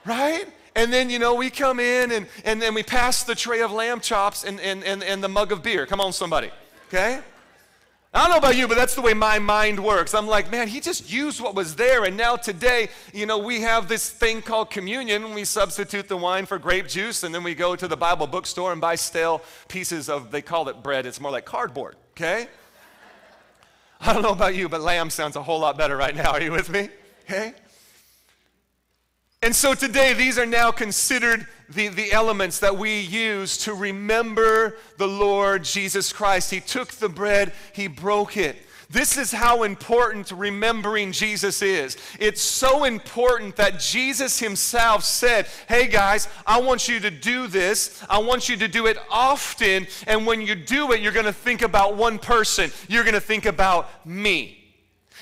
Right? 0.05 0.45
And 0.75 0.91
then, 0.91 1.09
you 1.09 1.19
know, 1.19 1.35
we 1.35 1.49
come 1.49 1.79
in 1.79 2.11
and, 2.11 2.27
and 2.43 2.61
then 2.61 2.73
we 2.73 2.83
pass 2.83 3.23
the 3.23 3.35
tray 3.35 3.61
of 3.61 3.71
lamb 3.71 4.01
chops 4.01 4.43
and, 4.43 4.59
and, 4.59 4.83
and, 4.83 5.03
and 5.03 5.23
the 5.23 5.29
mug 5.29 5.51
of 5.51 5.63
beer. 5.63 5.85
Come 5.85 6.01
on, 6.01 6.13
somebody. 6.13 6.51
Okay? 6.87 7.19
I 8.11 8.23
don't 8.23 8.31
know 8.31 8.37
about 8.37 8.55
you, 8.55 8.67
but 8.67 8.75
that's 8.75 8.95
the 8.95 9.01
way 9.01 9.13
my 9.13 9.37
mind 9.37 9.83
works. 9.83 10.15
I'm 10.15 10.25
like, 10.25 10.49
man, 10.49 10.67
he 10.67 10.79
just 10.79 11.11
used 11.11 11.39
what 11.39 11.53
was 11.53 11.75
there. 11.75 12.05
And 12.05 12.17
now 12.17 12.37
today, 12.37 12.89
you 13.13 13.27
know, 13.27 13.37
we 13.37 13.61
have 13.61 13.87
this 13.87 14.09
thing 14.09 14.41
called 14.41 14.71
communion. 14.71 15.35
We 15.35 15.45
substitute 15.45 16.07
the 16.07 16.17
wine 16.17 16.47
for 16.47 16.57
grape 16.57 16.87
juice, 16.87 17.21
and 17.21 17.35
then 17.35 17.43
we 17.43 17.53
go 17.53 17.75
to 17.75 17.87
the 17.87 17.95
Bible 17.95 18.25
bookstore 18.25 18.71
and 18.71 18.81
buy 18.81 18.95
stale 18.95 19.43
pieces 19.67 20.09
of, 20.09 20.31
they 20.31 20.41
call 20.41 20.69
it 20.69 20.81
bread. 20.81 21.05
It's 21.05 21.21
more 21.21 21.31
like 21.31 21.45
cardboard, 21.45 21.97
okay? 22.13 22.47
I 24.01 24.13
don't 24.13 24.23
know 24.23 24.31
about 24.31 24.55
you, 24.55 24.69
but 24.69 24.81
lamb 24.81 25.11
sounds 25.11 25.35
a 25.35 25.43
whole 25.43 25.59
lot 25.59 25.77
better 25.77 25.95
right 25.95 26.15
now. 26.15 26.31
Are 26.31 26.41
you 26.41 26.51
with 26.51 26.69
me? 26.69 26.89
Okay? 27.25 27.53
And 29.41 29.55
so 29.55 29.73
today, 29.73 30.13
these 30.13 30.37
are 30.37 30.45
now 30.45 30.69
considered 30.69 31.47
the, 31.69 31.87
the 31.87 32.11
elements 32.11 32.59
that 32.59 32.77
we 32.77 32.99
use 32.99 33.57
to 33.59 33.73
remember 33.73 34.75
the 34.97 35.07
Lord 35.07 35.63
Jesus 35.63 36.11
Christ. 36.11 36.51
He 36.51 36.59
took 36.59 36.89
the 36.89 37.07
bread, 37.07 37.53
He 37.71 37.87
broke 37.87 38.35
it. 38.35 38.57
This 38.89 39.17
is 39.17 39.31
how 39.31 39.63
important 39.63 40.31
remembering 40.31 41.11
Jesus 41.11 41.61
is. 41.61 41.95
It's 42.19 42.41
so 42.41 42.85
important 42.85 43.55
that 43.57 43.79
Jesus 43.79 44.39
himself 44.39 45.03
said, 45.03 45.45
Hey 45.67 45.87
guys, 45.87 46.27
I 46.45 46.59
want 46.59 46.89
you 46.89 46.99
to 46.99 47.11
do 47.11 47.45
this. 47.45 48.03
I 48.09 48.17
want 48.17 48.49
you 48.49 48.57
to 48.57 48.67
do 48.67 48.87
it 48.87 48.97
often. 49.11 49.85
And 50.07 50.25
when 50.25 50.41
you 50.41 50.55
do 50.55 50.91
it, 50.91 51.01
you're 51.01 51.11
going 51.11 51.27
to 51.27 51.31
think 51.33 51.61
about 51.61 51.97
one 51.97 52.17
person. 52.17 52.71
You're 52.87 53.03
going 53.03 53.13
to 53.13 53.21
think 53.21 53.45
about 53.45 53.87
me. 54.07 54.58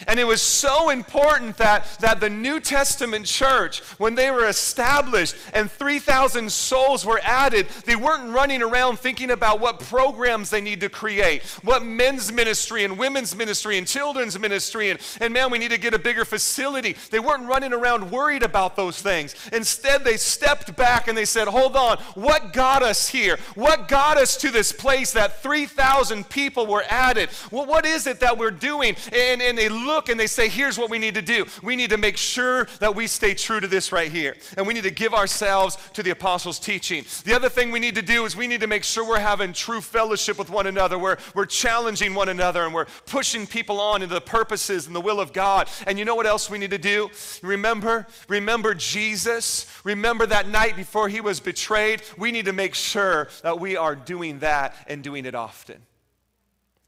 And 0.05 0.19
it 0.19 0.27
was 0.27 0.41
so 0.41 0.89
important 0.89 1.57
that, 1.57 1.87
that 1.99 2.19
the 2.19 2.29
New 2.29 2.59
Testament 2.59 3.25
church, 3.25 3.79
when 3.97 4.15
they 4.15 4.29
were 4.29 4.47
established 4.47 5.35
and 5.53 5.71
3,000 5.71 6.51
souls 6.51 7.05
were 7.05 7.19
added, 7.23 7.67
they 7.85 7.95
weren't 7.95 8.33
running 8.33 8.61
around 8.61 8.99
thinking 8.99 9.31
about 9.31 9.59
what 9.59 9.79
programs 9.79 10.49
they 10.49 10.61
need 10.61 10.81
to 10.81 10.89
create, 10.89 11.43
what 11.63 11.83
men's 11.83 12.31
ministry 12.31 12.83
and 12.83 12.97
women's 12.97 13.35
ministry 13.35 13.77
and 13.77 13.87
children's 13.87 14.37
ministry, 14.37 14.91
and, 14.91 14.99
and 15.19 15.33
man, 15.33 15.49
we 15.49 15.57
need 15.57 15.71
to 15.71 15.79
get 15.79 15.93
a 15.93 15.99
bigger 15.99 16.25
facility. 16.25 16.95
They 17.09 17.19
weren't 17.19 17.47
running 17.47 17.73
around 17.73 18.11
worried 18.11 18.43
about 18.43 18.75
those 18.75 19.01
things. 19.01 19.35
Instead, 19.53 20.03
they 20.03 20.17
stepped 20.17 20.75
back 20.75 21.07
and 21.07 21.17
they 21.17 21.25
said, 21.25 21.47
Hold 21.47 21.75
on, 21.75 21.97
what 22.15 22.53
got 22.53 22.83
us 22.83 23.07
here? 23.07 23.37
What 23.55 23.87
got 23.87 24.17
us 24.17 24.37
to 24.37 24.51
this 24.51 24.71
place 24.71 25.13
that 25.13 25.41
3,000 25.41 26.29
people 26.29 26.65
were 26.67 26.83
added? 26.89 27.29
Well, 27.51 27.65
what 27.65 27.85
is 27.85 28.07
it 28.07 28.19
that 28.19 28.37
we're 28.37 28.51
doing? 28.51 28.95
And, 29.13 29.41
and 29.41 29.57
they 29.57 29.69
look 29.87 30.09
and 30.09 30.19
they 30.19 30.27
say, 30.27 30.49
here's 30.49 30.77
what 30.77 30.89
we 30.89 30.99
need 30.99 31.15
to 31.15 31.21
do. 31.21 31.45
We 31.63 31.75
need 31.75 31.89
to 31.89 31.97
make 31.97 32.17
sure 32.17 32.65
that 32.79 32.93
we 32.95 33.07
stay 33.07 33.33
true 33.33 33.59
to 33.59 33.67
this 33.67 33.91
right 33.91 34.11
here. 34.11 34.35
And 34.57 34.67
we 34.67 34.73
need 34.73 34.83
to 34.83 34.91
give 34.91 35.13
ourselves 35.13 35.77
to 35.93 36.03
the 36.03 36.11
apostles' 36.11 36.59
teaching. 36.59 37.05
The 37.23 37.33
other 37.33 37.49
thing 37.49 37.71
we 37.71 37.79
need 37.79 37.95
to 37.95 38.01
do 38.01 38.25
is 38.25 38.35
we 38.35 38.47
need 38.47 38.61
to 38.61 38.67
make 38.67 38.83
sure 38.83 39.07
we're 39.07 39.19
having 39.19 39.53
true 39.53 39.81
fellowship 39.81 40.37
with 40.37 40.49
one 40.49 40.67
another. 40.67 40.99
We're, 40.99 41.17
we're 41.33 41.45
challenging 41.45 42.13
one 42.13 42.29
another 42.29 42.65
and 42.65 42.73
we're 42.73 42.85
pushing 43.05 43.47
people 43.47 43.79
on 43.79 44.01
into 44.01 44.13
the 44.13 44.21
purposes 44.21 44.87
and 44.87 44.95
the 44.95 45.01
will 45.01 45.19
of 45.19 45.33
God. 45.33 45.69
And 45.87 45.97
you 45.97 46.05
know 46.05 46.15
what 46.15 46.27
else 46.27 46.49
we 46.49 46.57
need 46.57 46.71
to 46.71 46.77
do? 46.77 47.09
Remember, 47.41 48.07
remember 48.27 48.73
Jesus. 48.73 49.65
Remember 49.83 50.25
that 50.25 50.47
night 50.47 50.75
before 50.75 51.09
he 51.09 51.21
was 51.21 51.39
betrayed. 51.39 52.01
We 52.17 52.31
need 52.31 52.45
to 52.45 52.53
make 52.53 52.75
sure 52.75 53.29
that 53.43 53.59
we 53.59 53.77
are 53.77 53.95
doing 53.95 54.39
that 54.39 54.75
and 54.87 55.03
doing 55.03 55.25
it 55.25 55.35
often. 55.35 55.81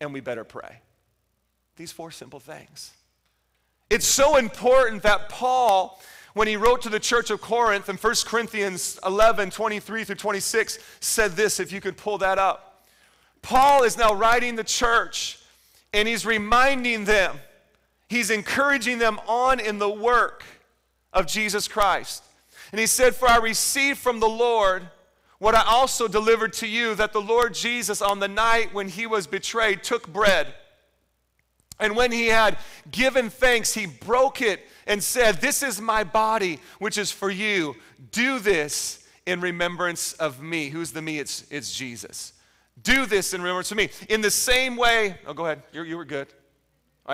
And 0.02 0.14
we 0.14 0.20
better 0.20 0.44
pray. 0.44 0.82
These 1.80 1.94
four 1.94 2.12
simple 2.12 2.42
things. 2.42 2.92
It's 3.90 4.06
so 4.06 4.36
important 4.36 5.02
that 5.04 5.30
Paul, 5.30 5.98
when 6.34 6.46
he 6.46 6.58
wrote 6.58 6.82
to 6.82 6.90
the 6.90 7.00
church 7.00 7.30
of 7.30 7.40
Corinth 7.40 7.88
in 7.88 7.96
1 7.96 8.16
Corinthians 8.26 9.00
11 9.06 9.50
23 9.52 10.04
through 10.04 10.16
26, 10.16 10.80
said 11.00 11.38
this, 11.38 11.58
if 11.58 11.72
you 11.72 11.80
could 11.80 11.96
pull 11.96 12.18
that 12.18 12.38
up. 12.38 12.84
Paul 13.42 13.84
is 13.84 13.98
now 13.98 14.14
writing 14.14 14.58
the 14.58 14.64
church 14.66 15.40
and 15.94 16.06
he's 16.06 16.26
reminding 16.26 17.06
them, 17.06 17.38
he's 18.10 18.30
encouraging 18.30 19.00
them 19.00 19.18
on 19.26 19.62
in 19.62 19.80
the 19.80 19.90
work 19.90 20.44
of 21.14 21.28
Jesus 21.28 21.70
Christ. 21.70 22.26
And 22.74 22.80
he 22.82 22.88
said, 22.88 23.16
For 23.16 23.30
I 23.30 23.38
received 23.38 24.00
from 24.00 24.20
the 24.20 24.28
Lord 24.28 24.84
what 25.38 25.56
I 25.56 25.64
also 25.64 26.10
delivered 26.10 26.52
to 26.56 26.68
you 26.68 26.94
that 26.96 27.14
the 27.14 27.22
Lord 27.22 27.54
Jesus, 27.54 28.02
on 28.02 28.20
the 28.20 28.28
night 28.28 28.74
when 28.74 28.90
he 28.90 29.08
was 29.08 29.28
betrayed, 29.28 29.82
took 29.82 30.12
bread. 30.12 30.54
And 31.80 31.96
when 31.96 32.12
he 32.12 32.28
had 32.28 32.58
given 32.92 33.30
thanks, 33.30 33.74
he 33.74 33.86
broke 33.86 34.42
it 34.42 34.62
and 34.86 35.02
said, 35.02 35.40
This 35.40 35.64
is 35.64 35.80
my 35.80 36.04
body, 36.04 36.60
which 36.80 36.98
is 36.98 37.12
for 37.12 37.30
you. 37.30 37.76
Do 38.12 38.40
this 38.40 39.06
in 39.26 39.40
remembrance 39.40 40.14
of 40.14 40.42
me. 40.42 40.70
Who's 40.70 40.92
the 40.92 41.02
me? 41.02 41.20
It's, 41.20 41.46
it's 41.50 41.74
Jesus. 41.74 42.34
Do 42.82 43.06
this 43.06 43.34
in 43.34 43.42
remembrance 43.42 43.72
of 43.72 43.78
me. 43.78 43.90
In 44.10 44.22
the 44.22 44.32
same 44.32 44.76
way, 44.76 45.18
oh, 45.26 45.34
go 45.34 45.46
ahead. 45.46 45.64
You're, 45.72 45.86
you 45.86 45.98
were 45.98 46.06
good. 46.06 46.28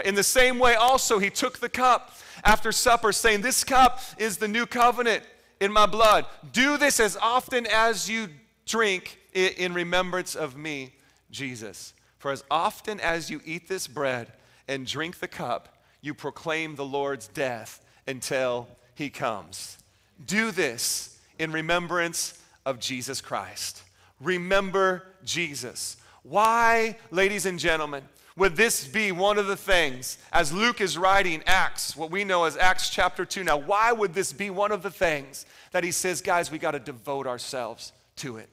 in 0.03 0.15
the 0.15 0.23
same 0.23 0.57
way, 0.57 0.75
also, 0.75 1.19
he 1.19 1.29
took 1.29 1.59
the 1.59 1.69
cup 1.69 2.17
after 2.43 2.71
supper, 2.71 3.11
saying, 3.11 3.41
This 3.41 3.63
cup 3.63 3.99
is 4.17 4.37
the 4.37 4.47
new 4.47 4.65
covenant 4.65 5.23
in 5.59 5.71
my 5.71 5.85
blood. 5.85 6.25
Do 6.51 6.77
this 6.77 6.99
as 6.99 7.17
often 7.17 7.67
as 7.67 8.09
you 8.09 8.29
drink 8.65 9.19
in 9.33 9.73
remembrance 9.73 10.33
of 10.35 10.55
me, 10.55 10.93
Jesus. 11.29 11.93
For 12.17 12.31
as 12.31 12.43
often 12.49 12.99
as 12.99 13.29
you 13.29 13.41
eat 13.45 13.67
this 13.67 13.87
bread, 13.87 14.31
and 14.67 14.85
drink 14.85 15.19
the 15.19 15.27
cup, 15.27 15.77
you 16.01 16.13
proclaim 16.13 16.75
the 16.75 16.85
Lord's 16.85 17.27
death 17.27 17.83
until 18.07 18.67
he 18.93 19.09
comes. 19.09 19.77
Do 20.25 20.51
this 20.51 21.19
in 21.39 21.51
remembrance 21.51 22.39
of 22.65 22.79
Jesus 22.79 23.21
Christ. 23.21 23.83
Remember 24.21 25.03
Jesus. 25.23 25.97
Why, 26.23 26.97
ladies 27.11 27.45
and 27.45 27.59
gentlemen, 27.59 28.03
would 28.37 28.55
this 28.55 28.85
be 28.85 29.11
one 29.11 29.37
of 29.37 29.47
the 29.47 29.55
things, 29.55 30.17
as 30.33 30.51
Luke 30.51 30.81
is 30.81 30.97
writing 30.97 31.41
Acts, 31.45 31.95
what 31.95 32.11
we 32.11 32.23
know 32.23 32.43
as 32.43 32.57
Acts 32.57 32.89
chapter 32.89 33.23
2 33.25 33.43
now, 33.43 33.57
why 33.57 33.91
would 33.91 34.13
this 34.13 34.33
be 34.33 34.49
one 34.49 34.71
of 34.71 34.83
the 34.83 34.91
things 34.91 35.45
that 35.71 35.83
he 35.83 35.91
says, 35.91 36.21
guys, 36.21 36.51
we 36.51 36.57
got 36.57 36.71
to 36.71 36.79
devote 36.79 37.27
ourselves 37.27 37.93
to 38.17 38.37
it? 38.37 38.49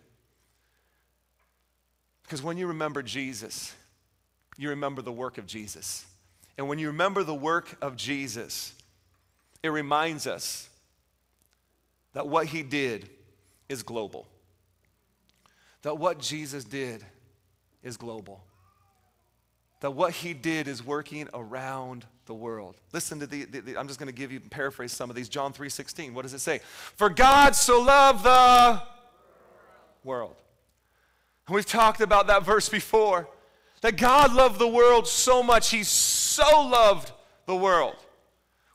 Because 2.22 2.42
when 2.42 2.56
you 2.56 2.68
remember 2.68 3.02
Jesus, 3.02 3.74
you 4.56 4.68
remember 4.70 5.02
the 5.02 5.12
work 5.12 5.38
of 5.38 5.46
Jesus. 5.46 6.06
And 6.58 6.68
when 6.68 6.78
you 6.78 6.88
remember 6.88 7.22
the 7.22 7.34
work 7.34 7.76
of 7.80 7.96
Jesus, 7.96 8.74
it 9.62 9.68
reminds 9.68 10.26
us 10.26 10.68
that 12.12 12.28
what 12.28 12.46
he 12.46 12.62
did 12.62 13.08
is 13.68 13.82
global. 13.82 14.26
That 15.82 15.98
what 15.98 16.18
Jesus 16.20 16.64
did 16.64 17.04
is 17.82 17.96
global. 17.96 18.44
That 19.80 19.92
what 19.92 20.12
he 20.12 20.34
did 20.34 20.68
is 20.68 20.84
working 20.84 21.28
around 21.34 22.06
the 22.26 22.34
world. 22.34 22.76
Listen 22.92 23.18
to 23.20 23.26
the, 23.26 23.44
the, 23.44 23.60
the 23.60 23.76
I'm 23.76 23.88
just 23.88 23.98
going 23.98 24.06
to 24.06 24.14
give 24.14 24.30
you 24.30 24.38
paraphrase 24.38 24.92
some 24.92 25.10
of 25.10 25.16
these. 25.16 25.28
John 25.28 25.52
3:16. 25.52 26.12
What 26.12 26.22
does 26.22 26.34
it 26.34 26.38
say? 26.38 26.60
For 26.96 27.08
God 27.08 27.56
so 27.56 27.80
loved 27.80 28.24
the 28.24 28.80
world. 30.04 30.36
And 31.48 31.56
we've 31.56 31.66
talked 31.66 32.00
about 32.00 32.28
that 32.28 32.44
verse 32.44 32.68
before. 32.68 33.28
That 33.82 33.96
God 33.96 34.32
loved 34.32 34.58
the 34.58 34.68
world 34.68 35.06
so 35.06 35.42
much, 35.42 35.70
he 35.70 35.84
so 35.84 36.62
loved 36.62 37.12
the 37.46 37.56
world. 37.56 37.96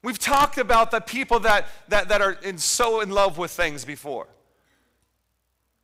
We've 0.03 0.19
talked 0.19 0.57
about 0.57 0.91
the 0.91 0.99
people 0.99 1.39
that, 1.41 1.67
that, 1.87 2.09
that 2.09 2.21
are 2.21 2.33
in, 2.33 2.57
so 2.57 3.01
in 3.01 3.09
love 3.09 3.37
with 3.37 3.51
things 3.51 3.83
before. 3.83 4.27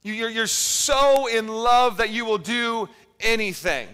You, 0.03 0.13
you're, 0.13 0.29
you're 0.29 0.47
so 0.47 1.27
in 1.27 1.47
love 1.47 1.97
that 1.97 2.09
you 2.09 2.25
will 2.25 2.37
do 2.37 2.89
anything. 3.21 3.87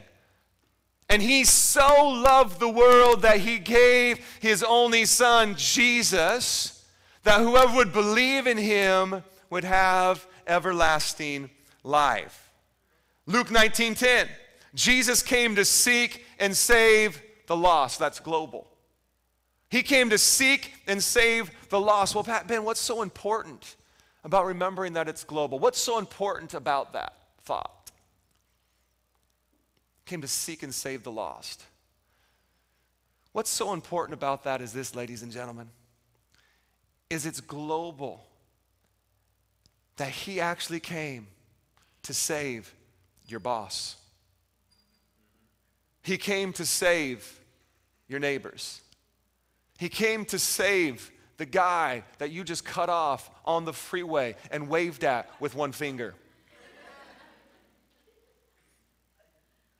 And 1.09 1.21
he 1.21 1.43
so 1.43 2.09
loved 2.09 2.59
the 2.59 2.69
world 2.69 3.21
that 3.21 3.39
he 3.39 3.59
gave 3.59 4.19
his 4.39 4.63
only 4.63 5.05
son, 5.05 5.55
Jesus, 5.57 6.85
that 7.23 7.39
whoever 7.41 7.75
would 7.75 7.93
believe 7.93 8.47
in 8.47 8.57
him 8.57 9.23
would 9.49 9.63
have 9.63 10.27
everlasting 10.47 11.49
life. 11.83 12.51
Luke 13.25 13.49
19:10. 13.49 14.27
Jesus 14.75 15.23
came 15.23 15.55
to 15.55 15.65
seek 15.65 16.25
and 16.39 16.55
save 16.55 17.21
the 17.47 17.55
lost. 17.55 17.99
That's 17.99 18.19
global. 18.19 18.67
He 19.69 19.83
came 19.83 20.09
to 20.09 20.17
seek 20.17 20.73
and 20.87 21.01
save 21.01 21.51
the 21.69 21.79
lost. 21.79 22.15
Well, 22.15 22.23
Pat, 22.23 22.47
Ben, 22.47 22.63
what's 22.63 22.79
so 22.79 23.01
important 23.01 23.75
about 24.23 24.45
remembering 24.45 24.93
that 24.93 25.07
it's 25.07 25.23
global? 25.23 25.59
What's 25.59 25.79
so 25.79 25.99
important 25.99 26.53
about 26.53 26.93
that 26.93 27.13
thought? 27.43 27.79
came 30.09 30.21
to 30.21 30.27
seek 30.27 30.63
and 30.63 30.73
save 30.73 31.03
the 31.03 31.11
lost. 31.11 31.63
What's 33.31 33.51
so 33.51 33.73
important 33.73 34.15
about 34.15 34.43
that 34.45 34.59
is 34.59 34.73
this, 34.73 34.95
ladies 34.95 35.21
and 35.21 35.31
gentlemen, 35.31 35.69
is 37.11 37.27
it's 37.27 37.39
global. 37.39 38.25
That 39.97 40.09
he 40.09 40.41
actually 40.41 40.79
came 40.79 41.27
to 42.03 42.13
save 42.13 42.73
your 43.27 43.39
boss. 43.39 43.97
He 46.01 46.17
came 46.17 46.53
to 46.53 46.65
save 46.65 47.39
your 48.07 48.19
neighbors. 48.19 48.81
He 49.77 49.89
came 49.89 50.25
to 50.25 50.39
save 50.39 51.11
the 51.37 51.45
guy 51.45 52.03
that 52.17 52.31
you 52.31 52.43
just 52.43 52.65
cut 52.65 52.89
off 52.89 53.29
on 53.45 53.65
the 53.65 53.73
freeway 53.73 54.35
and 54.51 54.67
waved 54.67 55.03
at 55.03 55.29
with 55.39 55.55
one 55.55 55.71
finger. 55.71 56.13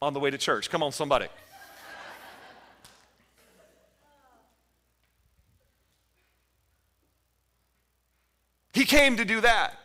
on 0.01 0.13
the 0.13 0.19
way 0.19 0.29
to 0.29 0.37
church. 0.37 0.69
Come 0.69 0.81
on, 0.81 0.91
somebody. 0.93 1.27
He 8.73 8.85
came 8.85 9.17
to 9.17 9.25
do 9.25 9.41
that. 9.41 9.77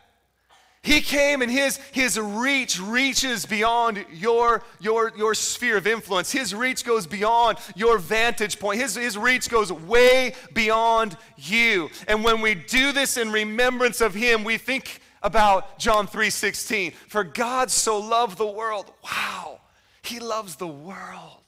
He 0.84 1.00
came 1.00 1.40
and 1.40 1.50
his, 1.50 1.78
his 1.92 2.20
reach 2.20 2.78
reaches 2.78 3.46
beyond 3.46 4.04
your, 4.12 4.62
your, 4.80 5.12
your 5.16 5.34
sphere 5.34 5.78
of 5.78 5.86
influence. 5.86 6.30
His 6.30 6.54
reach 6.54 6.84
goes 6.84 7.06
beyond 7.06 7.56
your 7.74 7.96
vantage 7.96 8.60
point. 8.60 8.82
His, 8.82 8.94
his 8.94 9.16
reach 9.16 9.48
goes 9.48 9.72
way 9.72 10.34
beyond 10.52 11.16
you. 11.38 11.88
And 12.06 12.22
when 12.22 12.42
we 12.42 12.54
do 12.54 12.92
this 12.92 13.16
in 13.16 13.32
remembrance 13.32 14.02
of 14.02 14.12
him, 14.12 14.44
we 14.44 14.58
think 14.58 15.00
about 15.22 15.78
John 15.78 16.06
3:16. 16.06 16.92
For 17.08 17.24
God 17.24 17.70
so 17.70 17.98
loved 17.98 18.36
the 18.36 18.46
world. 18.46 18.92
Wow. 19.02 19.60
He 20.02 20.20
loves 20.20 20.56
the 20.56 20.68
world. 20.68 21.40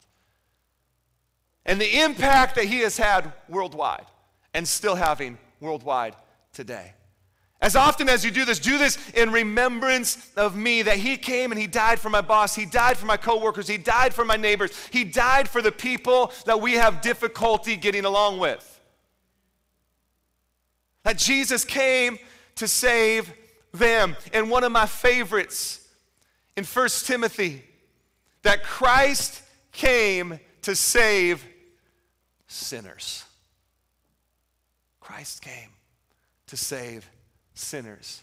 And 1.67 1.79
the 1.79 2.01
impact 2.01 2.55
that 2.55 2.65
he 2.65 2.79
has 2.81 2.97
had 2.97 3.35
worldwide 3.51 4.07
and 4.55 4.67
still 4.67 4.95
having 4.95 5.37
worldwide 5.61 6.17
today. 6.55 6.96
As 7.67 7.75
often 7.75 8.09
as 8.09 8.25
you 8.25 8.31
do 8.31 8.45
this, 8.45 8.61
do 8.61 8.79
this 8.79 8.97
in 9.11 9.33
remembrance 9.33 10.31
of 10.37 10.55
me 10.55 10.83
that 10.83 10.99
he 10.99 11.17
came 11.17 11.51
and 11.51 11.61
he 11.61 11.67
died 11.67 11.99
for 11.99 12.09
my 12.09 12.21
boss, 12.21 12.55
he 12.55 12.65
died 12.65 12.97
for 12.97 13.07
my 13.07 13.17
coworkers, 13.17 13.67
he 13.67 13.77
died 13.77 14.15
for 14.15 14.25
my 14.25 14.37
neighbors, 14.37 14.71
he 14.93 15.03
died 15.03 15.49
for 15.49 15.61
the 15.61 15.73
people 15.73 16.31
that 16.45 16.61
we 16.61 16.75
have 16.75 17.03
difficulty 17.03 17.75
getting 17.75 18.05
along 18.05 18.39
with. 18.39 18.81
That 21.03 21.19
Jesus 21.19 21.65
came 21.65 22.21
to 22.55 22.69
save 22.69 23.33
them. 23.73 24.15
And 24.33 24.49
one 24.49 24.63
of 24.63 24.71
my 24.71 24.87
favorites 24.87 25.89
in 26.57 26.63
1 26.63 26.89
Timothy 27.03 27.65
that 28.43 28.63
Christ 28.63 29.43
came 29.73 30.39
to 30.63 30.77
save 30.77 31.45
sinners. 32.47 33.25
Christ 35.01 35.43
came 35.43 35.71
to 36.47 36.57
save 36.57 37.11
sinners. 37.57 38.23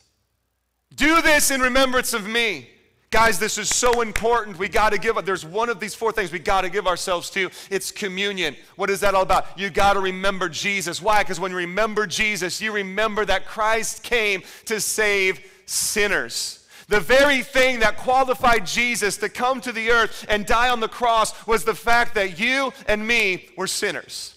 Do 0.95 1.21
this 1.21 1.51
in 1.51 1.61
remembrance 1.61 2.13
of 2.13 2.27
me. 2.27 2.69
Guys, 3.09 3.37
this 3.37 3.59
is 3.59 3.69
so 3.69 4.01
important. 4.01 4.57
We 4.57 4.67
got 4.67 4.91
to 4.91 4.97
give 4.97 5.17
up. 5.17 5.25
There's 5.25 5.45
one 5.45 5.69
of 5.69 5.79
these 5.79 5.93
four 5.93 6.11
things 6.11 6.31
we 6.31 6.39
got 6.39 6.61
to 6.61 6.69
give 6.69 6.87
ourselves 6.87 7.29
to. 7.31 7.51
It's 7.69 7.91
communion. 7.91 8.55
What 8.75 8.89
is 8.89 9.01
that 9.01 9.13
all 9.13 9.21
about? 9.21 9.59
You 9.59 9.69
got 9.69 9.93
to 9.93 9.99
remember 9.99 10.49
Jesus. 10.49 10.99
Why? 10.99 11.21
Because 11.21 11.39
when 11.39 11.51
you 11.51 11.57
remember 11.57 12.07
Jesus, 12.07 12.59
you 12.59 12.71
remember 12.71 13.23
that 13.25 13.45
Christ 13.45 14.01
came 14.01 14.41
to 14.65 14.81
save 14.81 15.41
sinners. 15.67 16.67
The 16.87 16.99
very 16.99 17.43
thing 17.43 17.79
that 17.81 17.97
qualified 17.97 18.65
Jesus 18.65 19.17
to 19.17 19.29
come 19.29 19.61
to 19.61 19.71
the 19.71 19.91
earth 19.91 20.25
and 20.27 20.45
die 20.45 20.69
on 20.69 20.79
the 20.79 20.87
cross 20.87 21.45
was 21.45 21.63
the 21.63 21.75
fact 21.75 22.15
that 22.15 22.39
you 22.39 22.73
and 22.87 23.07
me 23.07 23.49
were 23.55 23.67
sinners. 23.67 24.35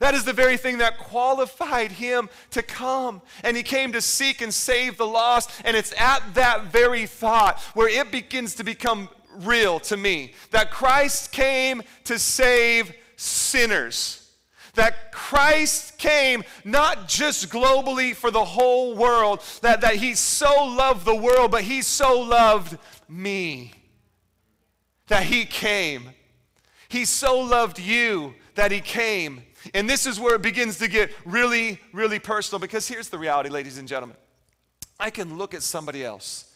That 0.00 0.14
is 0.14 0.24
the 0.24 0.32
very 0.32 0.56
thing 0.56 0.78
that 0.78 0.98
qualified 0.98 1.92
him 1.92 2.28
to 2.50 2.62
come. 2.62 3.22
And 3.44 3.56
he 3.56 3.62
came 3.62 3.92
to 3.92 4.00
seek 4.00 4.40
and 4.40 4.52
save 4.52 4.96
the 4.96 5.06
lost. 5.06 5.50
And 5.64 5.76
it's 5.76 5.94
at 5.96 6.34
that 6.34 6.64
very 6.64 7.06
thought 7.06 7.60
where 7.74 7.88
it 7.88 8.10
begins 8.10 8.56
to 8.56 8.64
become 8.64 9.08
real 9.36 9.78
to 9.78 9.96
me 9.96 10.34
that 10.50 10.70
Christ 10.70 11.30
came 11.30 11.82
to 12.04 12.18
save 12.18 12.92
sinners 13.16 14.20
that 14.74 15.12
Christ 15.12 15.98
came 15.98 16.44
not 16.64 17.08
just 17.08 17.50
globally 17.50 18.14
for 18.14 18.30
the 18.30 18.44
whole 18.44 18.94
world, 18.94 19.42
that, 19.62 19.80
that 19.80 19.96
he 19.96 20.14
so 20.14 20.64
loved 20.64 21.04
the 21.04 21.14
world, 21.14 21.50
but 21.50 21.62
he 21.62 21.82
so 21.82 22.20
loved 22.20 22.78
me. 23.08 23.72
That 25.08 25.24
he 25.24 25.44
came. 25.44 26.10
He 26.88 27.04
so 27.04 27.40
loved 27.40 27.78
you 27.78 28.34
that 28.54 28.70
he 28.70 28.80
came. 28.80 29.42
And 29.74 29.88
this 29.88 30.06
is 30.06 30.18
where 30.18 30.34
it 30.34 30.42
begins 30.42 30.78
to 30.78 30.88
get 30.88 31.10
really, 31.24 31.80
really 31.92 32.18
personal 32.18 32.60
because 32.60 32.88
here's 32.88 33.08
the 33.08 33.18
reality, 33.18 33.50
ladies 33.50 33.78
and 33.78 33.86
gentlemen. 33.86 34.16
I 34.98 35.10
can 35.10 35.38
look 35.38 35.54
at 35.54 35.62
somebody 35.62 36.04
else 36.04 36.50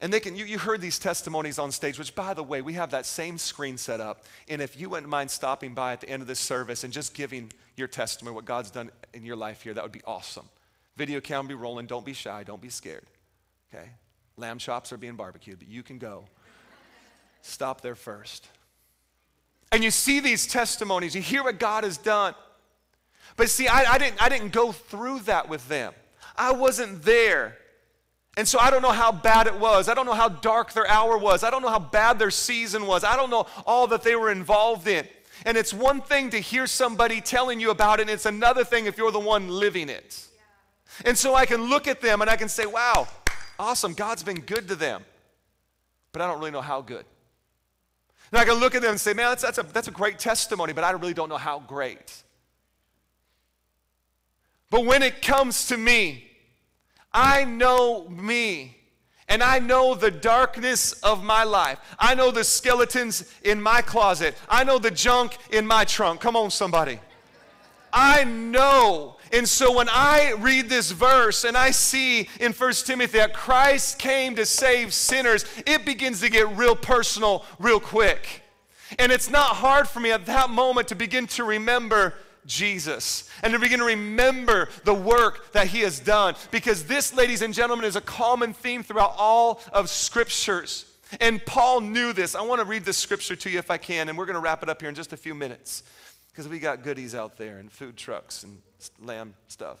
and 0.00 0.12
they 0.12 0.20
can, 0.20 0.36
you, 0.36 0.44
you 0.44 0.58
heard 0.58 0.80
these 0.80 0.98
testimonies 0.98 1.58
on 1.58 1.72
stage, 1.72 1.98
which 1.98 2.14
by 2.14 2.32
the 2.32 2.42
way, 2.42 2.62
we 2.62 2.74
have 2.74 2.90
that 2.90 3.04
same 3.04 3.36
screen 3.36 3.76
set 3.76 4.00
up. 4.00 4.24
And 4.48 4.62
if 4.62 4.78
you 4.78 4.88
wouldn't 4.88 5.08
mind 5.08 5.30
stopping 5.30 5.74
by 5.74 5.92
at 5.92 6.00
the 6.00 6.08
end 6.08 6.22
of 6.22 6.28
this 6.28 6.38
service 6.38 6.84
and 6.84 6.92
just 6.92 7.14
giving 7.14 7.52
your 7.76 7.88
testimony, 7.88 8.34
what 8.34 8.44
God's 8.44 8.70
done 8.70 8.90
in 9.12 9.24
your 9.24 9.34
life 9.34 9.62
here, 9.62 9.74
that 9.74 9.82
would 9.82 9.92
be 9.92 10.02
awesome. 10.06 10.48
Video 10.96 11.20
cam 11.20 11.48
be 11.48 11.54
rolling. 11.54 11.86
Don't 11.86 12.06
be 12.06 12.12
shy. 12.12 12.44
Don't 12.44 12.60
be 12.60 12.68
scared. 12.68 13.06
Okay? 13.74 13.88
Lamb 14.36 14.58
chops 14.58 14.92
are 14.92 14.96
being 14.96 15.16
barbecued, 15.16 15.58
but 15.58 15.68
you 15.68 15.82
can 15.82 15.98
go. 15.98 16.24
Stop 17.42 17.80
there 17.80 17.96
first. 17.96 18.46
And 19.70 19.84
you 19.84 19.90
see 19.90 20.20
these 20.20 20.46
testimonies, 20.46 21.14
you 21.14 21.20
hear 21.20 21.44
what 21.44 21.58
God 21.58 21.84
has 21.84 21.98
done. 21.98 22.34
But 23.36 23.50
see, 23.50 23.68
I, 23.68 23.92
I, 23.92 23.98
didn't, 23.98 24.22
I 24.22 24.28
didn't 24.28 24.52
go 24.52 24.72
through 24.72 25.20
that 25.20 25.48
with 25.48 25.68
them. 25.68 25.92
I 26.36 26.52
wasn't 26.52 27.02
there. 27.02 27.58
And 28.36 28.46
so 28.46 28.58
I 28.58 28.70
don't 28.70 28.82
know 28.82 28.92
how 28.92 29.12
bad 29.12 29.46
it 29.46 29.58
was. 29.58 29.88
I 29.88 29.94
don't 29.94 30.06
know 30.06 30.14
how 30.14 30.28
dark 30.28 30.72
their 30.72 30.88
hour 30.88 31.18
was. 31.18 31.42
I 31.42 31.50
don't 31.50 31.62
know 31.62 31.68
how 31.68 31.78
bad 31.80 32.18
their 32.18 32.30
season 32.30 32.86
was. 32.86 33.04
I 33.04 33.16
don't 33.16 33.30
know 33.30 33.46
all 33.66 33.88
that 33.88 34.02
they 34.02 34.16
were 34.16 34.30
involved 34.30 34.86
in. 34.86 35.06
And 35.44 35.56
it's 35.56 35.74
one 35.74 36.00
thing 36.00 36.30
to 36.30 36.38
hear 36.38 36.66
somebody 36.66 37.20
telling 37.20 37.60
you 37.60 37.70
about 37.70 38.00
it, 38.00 38.02
and 38.02 38.10
it's 38.10 38.26
another 38.26 38.64
thing 38.64 38.86
if 38.86 38.96
you're 38.96 39.12
the 39.12 39.20
one 39.20 39.48
living 39.48 39.88
it. 39.88 40.26
And 41.04 41.16
so 41.16 41.34
I 41.34 41.46
can 41.46 41.64
look 41.64 41.86
at 41.86 42.00
them 42.00 42.20
and 42.20 42.30
I 42.30 42.36
can 42.36 42.48
say, 42.48 42.66
wow, 42.66 43.06
awesome, 43.58 43.94
God's 43.94 44.22
been 44.22 44.40
good 44.40 44.68
to 44.68 44.74
them. 44.74 45.04
But 46.12 46.22
I 46.22 46.26
don't 46.26 46.38
really 46.38 46.50
know 46.50 46.60
how 46.60 46.80
good. 46.80 47.04
And 48.30 48.40
I 48.40 48.44
can 48.44 48.54
look 48.54 48.74
at 48.74 48.82
them 48.82 48.92
and 48.92 49.00
say, 49.00 49.14
man, 49.14 49.30
that's, 49.30 49.42
that's, 49.42 49.58
a, 49.58 49.62
that's 49.62 49.88
a 49.88 49.92
great 49.92 50.18
testimony, 50.18 50.72
but 50.72 50.84
I 50.84 50.90
really 50.90 51.14
don't 51.14 51.28
know 51.28 51.38
how 51.38 51.60
great. 51.60 52.22
But 54.70 54.84
when 54.84 55.02
it 55.02 55.22
comes 55.22 55.68
to 55.68 55.76
me, 55.76 56.24
I 57.12 57.44
know 57.44 58.08
me. 58.08 58.76
And 59.30 59.42
I 59.42 59.58
know 59.58 59.94
the 59.94 60.10
darkness 60.10 60.92
of 61.02 61.22
my 61.22 61.44
life. 61.44 61.78
I 61.98 62.14
know 62.14 62.30
the 62.30 62.44
skeletons 62.44 63.30
in 63.42 63.60
my 63.60 63.82
closet. 63.82 64.34
I 64.48 64.64
know 64.64 64.78
the 64.78 64.90
junk 64.90 65.36
in 65.50 65.66
my 65.66 65.84
trunk. 65.84 66.20
Come 66.20 66.34
on, 66.34 66.50
somebody. 66.50 66.98
I 67.92 68.24
know 68.24 69.17
And 69.32 69.48
so 69.48 69.72
when 69.72 69.88
I 69.90 70.32
read 70.38 70.68
this 70.68 70.90
verse 70.90 71.44
and 71.44 71.56
I 71.56 71.70
see 71.70 72.28
in 72.40 72.52
1 72.52 72.72
Timothy 72.72 73.18
that 73.18 73.34
Christ 73.34 73.98
came 73.98 74.36
to 74.36 74.46
save 74.46 74.94
sinners, 74.94 75.44
it 75.66 75.84
begins 75.84 76.20
to 76.20 76.30
get 76.30 76.56
real 76.56 76.76
personal 76.76 77.44
real 77.58 77.80
quick. 77.80 78.42
And 78.98 79.12
it's 79.12 79.28
not 79.28 79.56
hard 79.56 79.88
for 79.88 80.00
me 80.00 80.12
at 80.12 80.26
that 80.26 80.50
moment 80.50 80.88
to 80.88 80.94
begin 80.94 81.26
to 81.28 81.44
remember 81.44 82.14
Jesus 82.46 83.28
and 83.42 83.52
to 83.52 83.58
begin 83.58 83.80
to 83.80 83.84
remember 83.84 84.70
the 84.84 84.94
work 84.94 85.52
that 85.52 85.66
he 85.66 85.80
has 85.80 86.00
done. 86.00 86.34
Because 86.50 86.84
this, 86.84 87.14
ladies 87.14 87.42
and 87.42 87.52
gentlemen, 87.52 87.84
is 87.84 87.96
a 87.96 88.00
common 88.00 88.54
theme 88.54 88.82
throughout 88.82 89.14
all 89.18 89.60
of 89.72 89.90
scriptures. 89.90 90.86
And 91.20 91.44
Paul 91.44 91.82
knew 91.82 92.14
this. 92.14 92.34
I 92.34 92.40
want 92.40 92.60
to 92.60 92.66
read 92.66 92.84
this 92.84 92.96
scripture 92.96 93.36
to 93.36 93.50
you 93.50 93.58
if 93.58 93.70
I 93.70 93.76
can, 93.76 94.08
and 94.08 94.16
we're 94.16 94.26
going 94.26 94.34
to 94.34 94.40
wrap 94.40 94.62
it 94.62 94.68
up 94.70 94.80
here 94.80 94.88
in 94.88 94.94
just 94.94 95.12
a 95.12 95.16
few 95.16 95.34
minutes 95.34 95.82
because 96.30 96.48
we 96.48 96.58
got 96.58 96.82
goodies 96.82 97.14
out 97.14 97.36
there 97.36 97.58
and 97.58 97.70
food 97.70 97.96
trucks 97.96 98.44
and 98.44 98.60
lamb 99.00 99.34
stuff. 99.48 99.78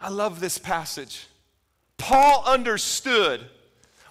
I 0.00 0.08
love 0.08 0.40
this 0.40 0.58
passage. 0.58 1.26
Paul 1.96 2.44
understood, 2.46 3.46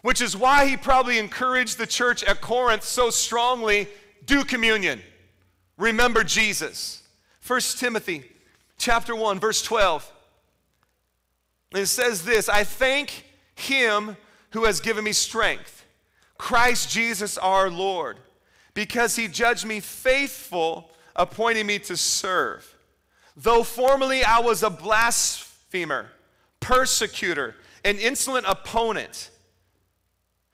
which 0.02 0.22
is 0.22 0.36
why 0.36 0.68
he 0.68 0.78
probably 0.78 1.20
encouraged 1.20 1.78
the 1.78 1.88
church 1.88 2.24
at 2.24 2.42
Corinth 2.42 2.84
so 2.84 3.10
strongly 3.10 3.88
do 4.26 4.44
communion. 4.44 5.02
Remember 5.78 6.24
Jesus. 6.24 7.04
1 7.46 7.60
Timothy 7.78 8.24
chapter 8.78 9.16
1 9.16 9.40
verse 9.40 9.62
12. 9.62 10.12
it 11.74 11.86
says 11.86 12.26
this, 12.26 12.50
I 12.50 12.64
thank 12.64 13.26
him 13.56 14.18
who 14.52 14.66
has 14.66 14.80
given 14.80 15.04
me 15.04 15.12
strength, 15.12 15.86
Christ 16.38 16.90
Jesus 16.90 17.38
our 17.38 17.70
Lord, 17.70 18.18
because 18.76 19.16
he 19.16 19.28
judged 19.28 19.66
me 19.66 19.80
faithful 19.80 20.92
appointing 21.16 21.66
me 21.66 21.80
to 21.80 21.98
serve. 21.98 22.76
Though 23.36 23.64
formerly 23.64 24.24
I 24.24 24.40
was 24.40 24.62
a 24.62 24.70
blasphemer, 24.70 26.12
persecutor, 26.60 27.56
an 27.84 27.98
insolent 27.98 28.46
opponent, 28.48 29.32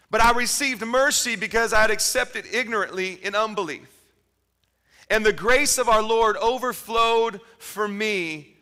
but 0.10 0.22
I 0.22 0.32
received 0.32 0.86
mercy 0.86 1.36
because 1.36 1.74
I 1.74 1.82
had 1.82 1.92
accepted 1.92 2.46
ignorantly 2.52 3.14
in 3.24 3.36
unbelief. 3.36 3.90
And 5.10 5.26
the 5.26 5.34
grace 5.34 5.78
of 5.78 5.90
our 5.90 6.02
Lord 6.02 6.38
overflowed 6.38 7.42
for 7.58 7.88
me 7.88 8.56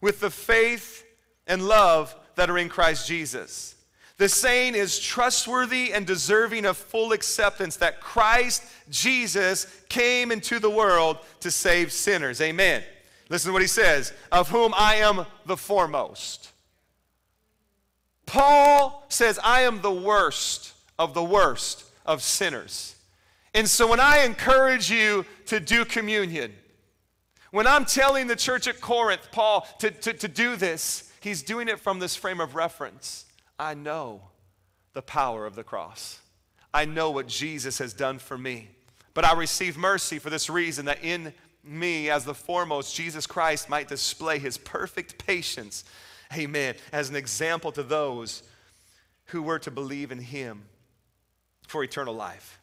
with 0.00 0.20
the 0.20 0.30
faith 0.30 1.04
and 1.46 1.66
love 1.66 2.14
that 2.36 2.50
are 2.50 2.58
in 2.58 2.68
Christ 2.68 3.06
Jesus. 3.06 3.74
The 4.18 4.28
saying 4.28 4.74
is 4.74 4.98
trustworthy 4.98 5.92
and 5.92 6.06
deserving 6.06 6.64
of 6.64 6.76
full 6.76 7.12
acceptance 7.12 7.76
that 7.76 8.00
Christ 8.00 8.62
Jesus 8.90 9.66
came 9.88 10.30
into 10.30 10.58
the 10.58 10.70
world 10.70 11.18
to 11.40 11.50
save 11.50 11.92
sinners. 11.92 12.40
Amen. 12.40 12.82
Listen 13.28 13.48
to 13.48 13.52
what 13.52 13.62
he 13.62 13.68
says 13.68 14.12
of 14.30 14.48
whom 14.48 14.74
I 14.76 14.96
am 14.96 15.24
the 15.46 15.56
foremost. 15.56 16.52
Paul 18.26 19.04
says, 19.08 19.38
I 19.42 19.62
am 19.62 19.80
the 19.80 19.92
worst 19.92 20.74
of 20.98 21.14
the 21.14 21.24
worst 21.24 21.84
of 22.06 22.22
sinners. 22.22 22.96
And 23.54 23.68
so 23.68 23.86
when 23.86 24.00
I 24.00 24.24
encourage 24.24 24.90
you 24.90 25.26
to 25.46 25.60
do 25.60 25.84
communion, 25.84 26.52
when 27.50 27.66
I'm 27.66 27.84
telling 27.84 28.26
the 28.26 28.36
church 28.36 28.66
at 28.66 28.80
Corinth, 28.80 29.28
Paul, 29.30 29.66
to, 29.80 29.90
to, 29.90 30.12
to 30.14 30.28
do 30.28 30.56
this, 30.56 31.12
he's 31.20 31.42
doing 31.42 31.68
it 31.68 31.78
from 31.78 31.98
this 31.98 32.16
frame 32.16 32.40
of 32.40 32.54
reference. 32.54 33.26
I 33.62 33.74
know 33.74 34.22
the 34.92 35.02
power 35.02 35.46
of 35.46 35.54
the 35.54 35.62
cross. 35.62 36.20
I 36.74 36.84
know 36.84 37.12
what 37.12 37.28
Jesus 37.28 37.78
has 37.78 37.94
done 37.94 38.18
for 38.18 38.36
me. 38.36 38.68
But 39.14 39.24
I 39.24 39.34
receive 39.34 39.76
mercy 39.76 40.18
for 40.18 40.30
this 40.30 40.50
reason 40.50 40.86
that 40.86 41.04
in 41.04 41.32
me, 41.62 42.10
as 42.10 42.24
the 42.24 42.34
foremost, 42.34 42.96
Jesus 42.96 43.24
Christ 43.24 43.68
might 43.68 43.86
display 43.86 44.40
his 44.40 44.58
perfect 44.58 45.24
patience, 45.24 45.84
amen, 46.36 46.74
as 46.92 47.08
an 47.08 47.14
example 47.14 47.70
to 47.72 47.84
those 47.84 48.42
who 49.26 49.42
were 49.42 49.60
to 49.60 49.70
believe 49.70 50.10
in 50.10 50.18
him 50.18 50.64
for 51.68 51.84
eternal 51.84 52.14
life. 52.14 52.58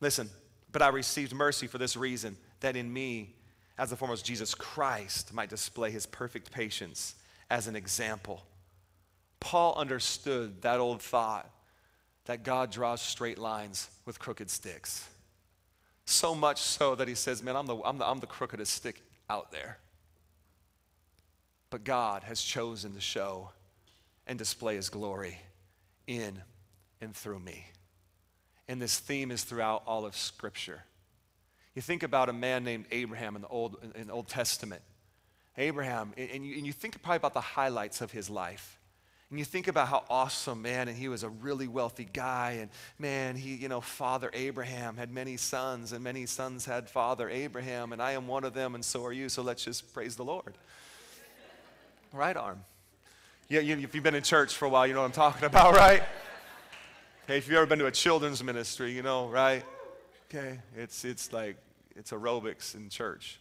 Listen, 0.00 0.30
but 0.70 0.82
I 0.82 0.88
received 0.88 1.34
mercy 1.34 1.66
for 1.66 1.78
this 1.78 1.96
reason 1.96 2.36
that 2.60 2.76
in 2.76 2.92
me, 2.92 3.34
as 3.76 3.90
the 3.90 3.96
foremost, 3.96 4.24
Jesus 4.24 4.54
Christ 4.54 5.34
might 5.34 5.50
display 5.50 5.90
his 5.90 6.06
perfect 6.06 6.52
patience 6.52 7.16
as 7.50 7.66
an 7.66 7.74
example 7.74 8.44
Paul 9.42 9.74
understood 9.76 10.62
that 10.62 10.78
old 10.78 11.02
thought 11.02 11.50
that 12.26 12.44
God 12.44 12.70
draws 12.70 13.02
straight 13.02 13.38
lines 13.38 13.90
with 14.06 14.20
crooked 14.20 14.48
sticks. 14.48 15.08
So 16.04 16.34
much 16.34 16.60
so 16.60 16.94
that 16.94 17.08
he 17.08 17.16
says, 17.16 17.42
Man, 17.42 17.56
I'm 17.56 17.66
the, 17.66 17.76
I'm 17.84 17.98
the, 17.98 18.06
I'm 18.06 18.20
the 18.20 18.26
crookedest 18.26 18.72
stick 18.72 19.02
out 19.28 19.50
there. 19.50 19.78
But 21.70 21.82
God 21.82 22.22
has 22.22 22.40
chosen 22.40 22.94
to 22.94 23.00
show 23.00 23.50
and 24.28 24.38
display 24.38 24.76
his 24.76 24.88
glory 24.88 25.38
in 26.06 26.40
and 27.00 27.14
through 27.14 27.40
me. 27.40 27.66
And 28.68 28.80
this 28.80 28.98
theme 28.98 29.32
is 29.32 29.42
throughout 29.42 29.82
all 29.86 30.06
of 30.06 30.16
Scripture. 30.16 30.84
You 31.74 31.82
think 31.82 32.04
about 32.04 32.28
a 32.28 32.32
man 32.32 32.62
named 32.62 32.86
Abraham 32.92 33.34
in 33.34 33.42
the 33.42 33.48
Old, 33.48 33.76
in 33.96 34.06
the 34.06 34.12
Old 34.12 34.28
Testament. 34.28 34.82
Abraham, 35.58 36.12
and 36.16 36.46
you, 36.46 36.56
and 36.56 36.66
you 36.66 36.72
think 36.72 37.00
probably 37.02 37.16
about 37.16 37.34
the 37.34 37.40
highlights 37.40 38.00
of 38.00 38.12
his 38.12 38.30
life. 38.30 38.78
And 39.32 39.38
you 39.38 39.46
think 39.46 39.66
about 39.66 39.88
how 39.88 40.04
awesome, 40.10 40.60
man, 40.60 40.88
and 40.88 40.98
he 40.98 41.08
was 41.08 41.22
a 41.22 41.30
really 41.30 41.66
wealthy 41.66 42.04
guy. 42.04 42.58
And 42.60 42.70
man, 42.98 43.34
he, 43.34 43.54
you 43.54 43.66
know, 43.66 43.80
Father 43.80 44.30
Abraham 44.34 44.98
had 44.98 45.10
many 45.10 45.38
sons, 45.38 45.92
and 45.92 46.04
many 46.04 46.26
sons 46.26 46.66
had 46.66 46.90
Father 46.90 47.30
Abraham, 47.30 47.94
and 47.94 48.02
I 48.02 48.12
am 48.12 48.28
one 48.28 48.44
of 48.44 48.52
them, 48.52 48.74
and 48.74 48.84
so 48.84 49.02
are 49.06 49.12
you. 49.12 49.30
So 49.30 49.40
let's 49.40 49.64
just 49.64 49.94
praise 49.94 50.16
the 50.16 50.22
Lord. 50.22 50.58
Right 52.12 52.36
arm. 52.36 52.62
Yeah, 53.48 53.60
you, 53.60 53.78
if 53.78 53.94
you've 53.94 54.04
been 54.04 54.14
in 54.14 54.22
church 54.22 54.54
for 54.54 54.66
a 54.66 54.68
while, 54.68 54.86
you 54.86 54.92
know 54.92 55.00
what 55.00 55.06
I'm 55.06 55.12
talking 55.12 55.46
about, 55.46 55.74
right? 55.76 56.02
Hey, 57.26 57.38
if 57.38 57.48
you've 57.48 57.56
ever 57.56 57.64
been 57.64 57.78
to 57.78 57.86
a 57.86 57.90
children's 57.90 58.44
ministry, 58.44 58.92
you 58.92 59.02
know, 59.02 59.28
right? 59.28 59.64
Okay, 60.28 60.58
it's, 60.76 61.06
it's 61.06 61.32
like, 61.32 61.56
it's 61.96 62.10
aerobics 62.10 62.74
in 62.74 62.90
church. 62.90 63.40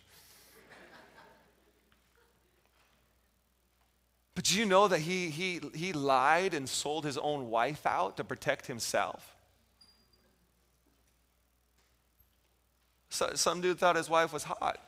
But 4.42 4.48
do 4.48 4.58
you 4.58 4.66
know 4.66 4.88
that 4.88 5.02
he, 5.02 5.30
he, 5.30 5.62
he 5.76 5.94
lied 5.94 6.56
and 6.56 6.68
sold 6.68 7.06
his 7.06 7.16
own 7.16 7.52
wife 7.52 7.86
out 7.86 8.18
to 8.18 8.24
protect 8.24 8.66
himself? 8.66 9.36
So, 13.10 13.34
some 13.36 13.62
dude 13.62 13.78
thought 13.78 13.96
his 13.96 14.10
wife 14.10 14.34
was 14.34 14.46
hot. 14.46 14.80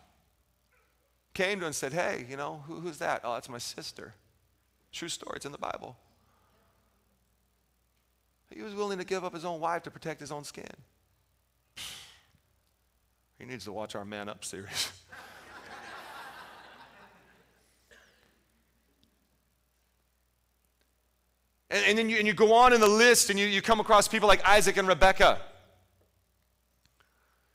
Came 1.35 1.59
to 1.59 1.65
him 1.65 1.67
and 1.67 1.75
said, 1.75 1.93
Hey, 1.93 2.25
you 2.27 2.35
know, 2.35 2.63
who, 2.65 2.79
who's 2.79 2.97
that? 2.97 3.21
Oh, 3.23 3.35
that's 3.35 3.47
my 3.47 3.59
sister. 3.59 4.15
True 4.91 5.07
story, 5.07 5.35
it's 5.35 5.45
in 5.45 5.51
the 5.51 5.59
Bible. 5.59 5.97
He 8.49 8.63
was 8.63 8.73
willing 8.73 8.97
to 8.97 9.05
give 9.05 9.23
up 9.23 9.35
his 9.35 9.45
own 9.45 9.59
wife 9.59 9.83
to 9.83 9.91
protect 9.91 10.19
his 10.19 10.31
own 10.31 10.45
skin. 10.45 10.65
He 13.37 13.45
needs 13.45 13.65
to 13.65 13.71
watch 13.71 13.93
our 13.93 14.05
Man 14.05 14.29
Up 14.29 14.43
series. 14.43 14.91
And, 21.73 21.86
and 21.88 21.97
then 21.97 22.07
you, 22.07 22.17
and 22.17 22.27
you 22.27 22.33
go 22.33 22.53
on 22.53 22.71
in 22.71 22.79
the 22.79 22.88
list 22.88 23.31
and 23.31 23.39
you, 23.39 23.47
you 23.47 23.62
come 23.62 23.79
across 23.79 24.07
people 24.07 24.27
like 24.27 24.45
Isaac 24.45 24.77
and 24.77 24.88
Rebecca. 24.88 25.39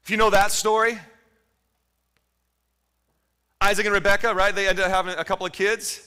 If 0.02 0.10
you 0.10 0.16
know 0.16 0.30
that 0.30 0.50
story, 0.50 0.98
Isaac 3.60 3.86
and 3.86 3.94
Rebecca, 3.94 4.34
right? 4.34 4.52
They 4.54 4.66
ended 4.66 4.84
up 4.84 4.90
having 4.90 5.14
a 5.14 5.24
couple 5.24 5.46
of 5.46 5.52
kids, 5.52 6.02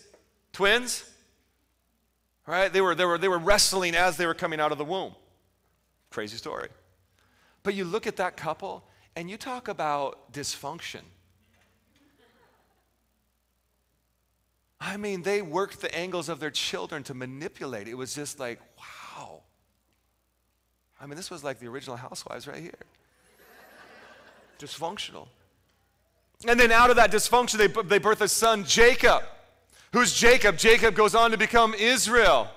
twins. 0.51 1.05
Right? 2.45 2.73
They 2.73 2.81
were, 2.81 2.95
they 2.95 3.05
were, 3.05 3.17
they 3.17 3.29
were 3.29 3.37
wrestling 3.37 3.95
as 3.95 4.17
they 4.17 4.25
were 4.25 4.33
coming 4.33 4.59
out 4.59 4.73
of 4.73 4.77
the 4.77 4.83
womb. 4.83 5.15
Crazy 6.09 6.35
story. 6.35 6.67
But 7.63 7.75
you 7.75 7.85
look 7.85 8.07
at 8.07 8.17
that 8.17 8.35
couple 8.35 8.83
and 9.15 9.29
you 9.29 9.37
talk 9.37 9.69
about 9.69 10.33
dysfunction. 10.33 11.01
I 14.83 14.97
mean, 14.97 15.21
they 15.21 15.43
worked 15.43 15.79
the 15.79 15.95
angles 15.95 16.27
of 16.27 16.39
their 16.39 16.49
children 16.49 17.03
to 17.03 17.13
manipulate. 17.13 17.87
It 17.87 17.93
was 17.93 18.15
just 18.15 18.39
like, 18.39 18.59
wow. 18.79 19.41
I 20.99 21.05
mean, 21.05 21.15
this 21.15 21.29
was 21.29 21.43
like 21.43 21.59
the 21.59 21.67
original 21.67 21.95
housewives 21.95 22.47
right 22.47 22.61
here. 22.61 22.73
Dysfunctional. 24.57 25.27
And 26.47 26.59
then 26.59 26.71
out 26.71 26.89
of 26.89 26.95
that 26.95 27.11
dysfunction, 27.11 27.57
they, 27.57 27.67
they 27.83 27.99
birth 27.99 28.21
a 28.21 28.27
son, 28.27 28.65
Jacob. 28.65 29.21
Who's 29.93 30.13
Jacob? 30.13 30.57
Jacob 30.57 30.95
goes 30.95 31.13
on 31.13 31.29
to 31.29 31.37
become 31.37 31.75
Israel. 31.75 32.49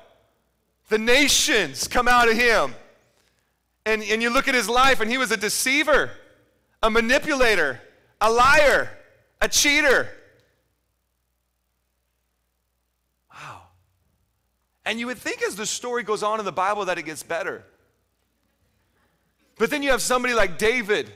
The 0.89 0.97
nations 0.97 1.87
come 1.87 2.09
out 2.09 2.31
of 2.31 2.37
him. 2.39 2.75
And, 3.85 4.03
and 4.03 4.23
you 4.23 4.31
look 4.31 4.49
at 4.49 4.55
his 4.55 4.69
life, 4.69 5.01
and 5.01 5.11
he 5.11 5.19
was 5.19 5.31
a 5.31 5.37
deceiver, 5.37 6.11
a 6.83 6.89
manipulator, 6.89 7.81
a 8.19 8.31
liar, 8.31 8.89
a 9.43 9.49
cheater. 9.49 10.09
And 14.87 15.01
you 15.01 15.07
would 15.07 15.18
think 15.18 15.42
as 15.42 15.57
the 15.57 15.66
story 15.66 16.03
goes 16.03 16.23
on 16.23 16.38
in 16.38 16.44
the 16.44 16.53
Bible 16.53 16.85
that 16.87 16.99
it 16.99 17.05
gets 17.05 17.23
better. 17.23 17.64
But 19.57 19.70
then 19.70 19.83
you 19.83 19.90
have 19.90 20.03
somebody 20.03 20.35
like 20.35 20.59
David. 20.59 21.11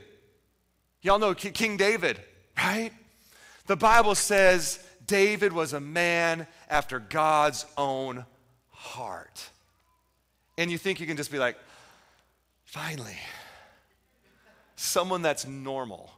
Y'all 1.02 1.18
know 1.18 1.35
King 1.35 1.76
David, 1.76 2.20
right? 2.57 2.92
The 3.66 3.76
Bible 3.76 4.14
says 4.14 4.78
David 5.07 5.52
was 5.52 5.72
a 5.72 5.81
man 5.81 6.46
after 6.68 6.98
God's 6.98 7.66
own 7.76 8.24
heart. 8.70 9.50
And 10.57 10.70
you 10.70 10.78
think 10.78 11.00
you 11.00 11.07
can 11.07 11.16
just 11.16 11.31
be 11.31 11.38
like, 11.38 11.57
finally, 12.64 13.16
someone 14.76 15.22
that's 15.22 15.46
normal. 15.46 16.11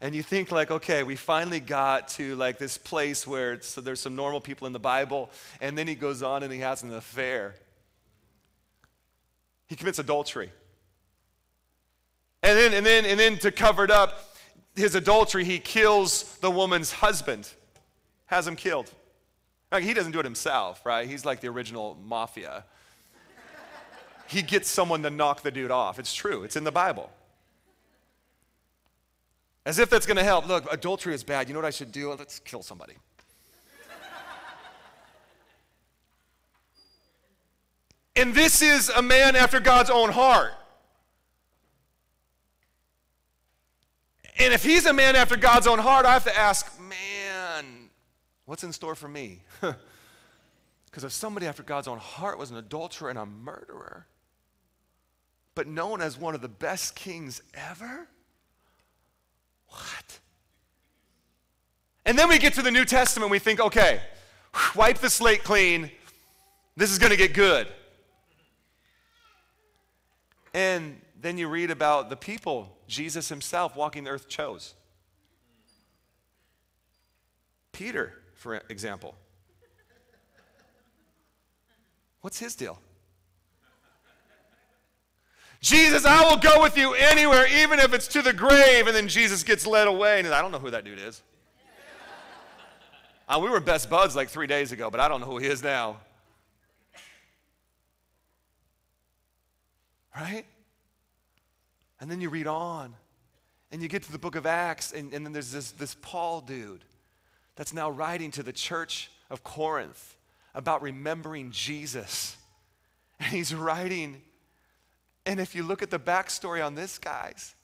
And 0.00 0.14
you 0.14 0.22
think 0.22 0.50
like, 0.50 0.70
okay, 0.70 1.02
we 1.02 1.14
finally 1.14 1.60
got 1.60 2.08
to 2.08 2.34
like 2.36 2.58
this 2.58 2.78
place 2.78 3.26
where 3.26 3.60
so 3.60 3.80
there's 3.80 4.00
some 4.00 4.16
normal 4.16 4.40
people 4.40 4.66
in 4.66 4.72
the 4.72 4.78
Bible, 4.78 5.30
and 5.60 5.76
then 5.76 5.86
he 5.86 5.94
goes 5.94 6.22
on 6.22 6.42
and 6.42 6.52
he 6.52 6.60
has 6.60 6.82
an 6.82 6.92
affair. 6.92 7.54
He 9.66 9.76
commits 9.76 9.98
adultery. 9.98 10.50
And 12.42 12.56
then, 12.56 12.72
and 12.72 12.86
then, 12.86 13.04
and 13.04 13.20
then 13.20 13.38
to 13.38 13.52
cover 13.52 13.84
it 13.84 13.90
up, 13.90 14.34
his 14.74 14.94
adultery, 14.94 15.44
he 15.44 15.58
kills 15.58 16.36
the 16.38 16.50
woman's 16.50 16.90
husband, 16.90 17.48
has 18.26 18.46
him 18.46 18.56
killed. 18.56 18.90
Like, 19.70 19.84
he 19.84 19.92
doesn't 19.92 20.12
do 20.12 20.20
it 20.20 20.24
himself, 20.24 20.84
right? 20.84 21.06
He's 21.08 21.24
like 21.24 21.40
the 21.40 21.48
original 21.48 21.98
mafia. 22.02 22.64
he 24.26 24.42
gets 24.42 24.68
someone 24.68 25.02
to 25.02 25.10
knock 25.10 25.42
the 25.42 25.50
dude 25.50 25.70
off. 25.70 25.98
It's 25.98 26.14
true, 26.14 26.42
it's 26.42 26.56
in 26.56 26.64
the 26.64 26.72
Bible. 26.72 27.10
As 29.70 29.78
if 29.78 29.88
that's 29.88 30.04
gonna 30.04 30.24
help. 30.24 30.48
Look, 30.48 30.66
adultery 30.72 31.14
is 31.14 31.22
bad. 31.22 31.46
You 31.46 31.54
know 31.54 31.60
what 31.60 31.66
I 31.68 31.70
should 31.70 31.92
do? 31.92 32.12
Let's 32.12 32.40
kill 32.40 32.60
somebody. 32.60 32.94
and 38.16 38.34
this 38.34 38.62
is 38.62 38.88
a 38.88 39.00
man 39.00 39.36
after 39.36 39.60
God's 39.60 39.88
own 39.88 40.10
heart. 40.10 40.54
And 44.40 44.52
if 44.52 44.64
he's 44.64 44.86
a 44.86 44.92
man 44.92 45.14
after 45.14 45.36
God's 45.36 45.68
own 45.68 45.78
heart, 45.78 46.04
I 46.04 46.14
have 46.14 46.24
to 46.24 46.36
ask, 46.36 46.66
man, 46.80 47.90
what's 48.46 48.64
in 48.64 48.72
store 48.72 48.96
for 48.96 49.06
me? 49.06 49.42
Because 50.86 51.04
if 51.04 51.12
somebody 51.12 51.46
after 51.46 51.62
God's 51.62 51.86
own 51.86 51.98
heart 51.98 52.36
was 52.36 52.50
an 52.50 52.56
adulterer 52.56 53.10
and 53.10 53.18
a 53.20 53.24
murderer, 53.24 54.08
but 55.54 55.68
known 55.68 56.02
as 56.02 56.18
one 56.18 56.34
of 56.34 56.40
the 56.40 56.48
best 56.48 56.96
kings 56.96 57.42
ever, 57.54 58.08
what? 59.70 60.18
And 62.04 62.18
then 62.18 62.28
we 62.28 62.38
get 62.38 62.54
to 62.54 62.62
the 62.62 62.70
New 62.70 62.84
Testament, 62.84 63.30
we 63.30 63.38
think, 63.38 63.60
okay, 63.60 64.00
wipe 64.74 64.98
the 64.98 65.10
slate 65.10 65.44
clean, 65.44 65.90
this 66.76 66.90
is 66.90 66.98
going 66.98 67.10
to 67.10 67.16
get 67.16 67.34
good. 67.34 67.68
And 70.52 71.00
then 71.20 71.38
you 71.38 71.48
read 71.48 71.70
about 71.70 72.10
the 72.10 72.16
people 72.16 72.76
Jesus 72.88 73.28
himself 73.28 73.76
walking 73.76 74.04
the 74.04 74.10
earth 74.10 74.28
chose. 74.28 74.74
Peter, 77.72 78.14
for 78.34 78.62
example. 78.68 79.14
What's 82.20 82.38
his 82.38 82.54
deal? 82.54 82.78
Jesus, 85.60 86.06
I 86.06 86.24
will 86.28 86.38
go 86.38 86.62
with 86.62 86.78
you 86.78 86.94
anywhere, 86.94 87.46
even 87.46 87.78
if 87.78 87.92
it's 87.92 88.08
to 88.08 88.22
the 88.22 88.32
grave. 88.32 88.86
And 88.86 88.96
then 88.96 89.08
Jesus 89.08 89.42
gets 89.42 89.66
led 89.66 89.88
away. 89.88 90.20
And 90.20 90.28
I 90.28 90.40
don't 90.40 90.52
know 90.52 90.58
who 90.58 90.70
that 90.70 90.84
dude 90.84 90.98
is. 90.98 91.22
uh, 93.28 93.38
we 93.42 93.50
were 93.50 93.60
best 93.60 93.90
buds 93.90 94.16
like 94.16 94.30
three 94.30 94.46
days 94.46 94.72
ago, 94.72 94.90
but 94.90 95.00
I 95.00 95.08
don't 95.08 95.20
know 95.20 95.26
who 95.26 95.38
he 95.38 95.46
is 95.46 95.62
now. 95.62 95.98
Right? 100.16 100.44
And 102.00 102.10
then 102.10 102.20
you 102.22 102.30
read 102.30 102.46
on, 102.46 102.94
and 103.70 103.82
you 103.82 103.88
get 103.88 104.02
to 104.04 104.12
the 104.12 104.18
book 104.18 104.34
of 104.34 104.46
Acts, 104.46 104.92
and, 104.92 105.12
and 105.12 105.24
then 105.24 105.32
there's 105.32 105.52
this, 105.52 105.72
this 105.72 105.94
Paul 106.00 106.40
dude 106.40 106.84
that's 107.56 107.74
now 107.74 107.90
writing 107.90 108.30
to 108.32 108.42
the 108.42 108.52
church 108.52 109.10
of 109.28 109.44
Corinth 109.44 110.16
about 110.54 110.80
remembering 110.80 111.50
Jesus. 111.50 112.36
And 113.20 113.28
he's 113.28 113.54
writing, 113.54 114.22
and 115.30 115.38
if 115.38 115.54
you 115.54 115.62
look 115.62 115.80
at 115.80 115.90
the 115.90 115.98
backstory 115.98 116.64
on 116.64 116.74
this, 116.74 116.98
guys, 116.98 117.54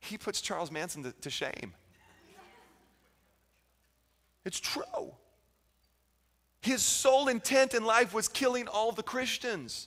he 0.00 0.18
puts 0.18 0.40
Charles 0.40 0.72
Manson 0.72 1.04
to, 1.04 1.12
to 1.12 1.30
shame. 1.30 1.74
It's 4.44 4.58
true. 4.58 5.14
His 6.60 6.82
sole 6.82 7.28
intent 7.28 7.74
in 7.74 7.84
life 7.84 8.12
was 8.12 8.26
killing 8.26 8.66
all 8.66 8.90
the 8.90 9.02
Christians. 9.02 9.86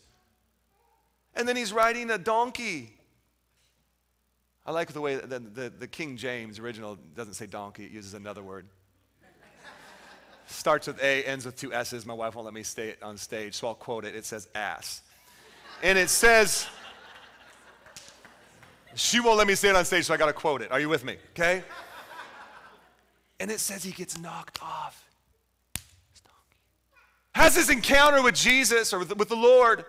And 1.36 1.48
then 1.48 1.58
he's 1.58 1.74
riding 1.74 2.10
a 2.10 2.18
donkey 2.18 2.94
I 4.66 4.72
like 4.72 4.94
the 4.94 5.02
way 5.02 5.16
the, 5.16 5.40
the, 5.40 5.70
the, 5.78 5.88
King 5.88 6.16
James 6.16 6.58
original 6.58 6.98
doesn't 7.16 7.34
say 7.34 7.48
donkey, 7.48 7.84
it 7.84 7.92
uses 7.92 8.14
another 8.14 8.42
word. 8.42 8.66
Starts 10.46 10.88
with 10.88 11.02
A, 11.02 11.26
ends 11.26 11.46
with 11.46 11.58
two 11.58 11.74
S's. 11.74 12.06
My 12.06 12.14
wife 12.14 12.36
won't 12.36 12.46
let 12.46 12.54
me 12.54 12.64
stay 12.64 12.96
on 13.02 13.18
stage, 13.18 13.56
so 13.56 13.68
I'll 13.68 13.76
quote 13.76 14.06
it. 14.06 14.16
It 14.16 14.26
says 14.26 14.48
ass. 14.56 15.02
And 15.84 15.98
it 15.98 16.10
says, 16.10 16.66
she 18.96 19.20
won't 19.20 19.38
let 19.38 19.48
me 19.48 19.54
say 19.54 19.70
it 19.70 19.76
on 19.76 19.84
stage, 19.84 20.06
so 20.06 20.14
I 20.14 20.18
got 20.18 20.28
to 20.28 20.34
quote 20.34 20.62
it. 20.62 20.72
Are 20.72 20.80
you 20.80 20.88
with 20.88 21.04
me? 21.04 21.18
Okay? 21.32 21.62
And 23.40 23.52
it 23.52 23.60
says 23.60 23.84
he 23.84 23.92
gets 23.92 24.18
knocked 24.18 24.64
off. 24.64 25.04
Has 27.36 27.56
this 27.56 27.70
encounter 27.70 28.24
with 28.24 28.34
Jesus 28.34 28.94
or 28.94 29.00
with, 29.00 29.18
with 29.18 29.28
the 29.28 29.36
Lord. 29.36 29.84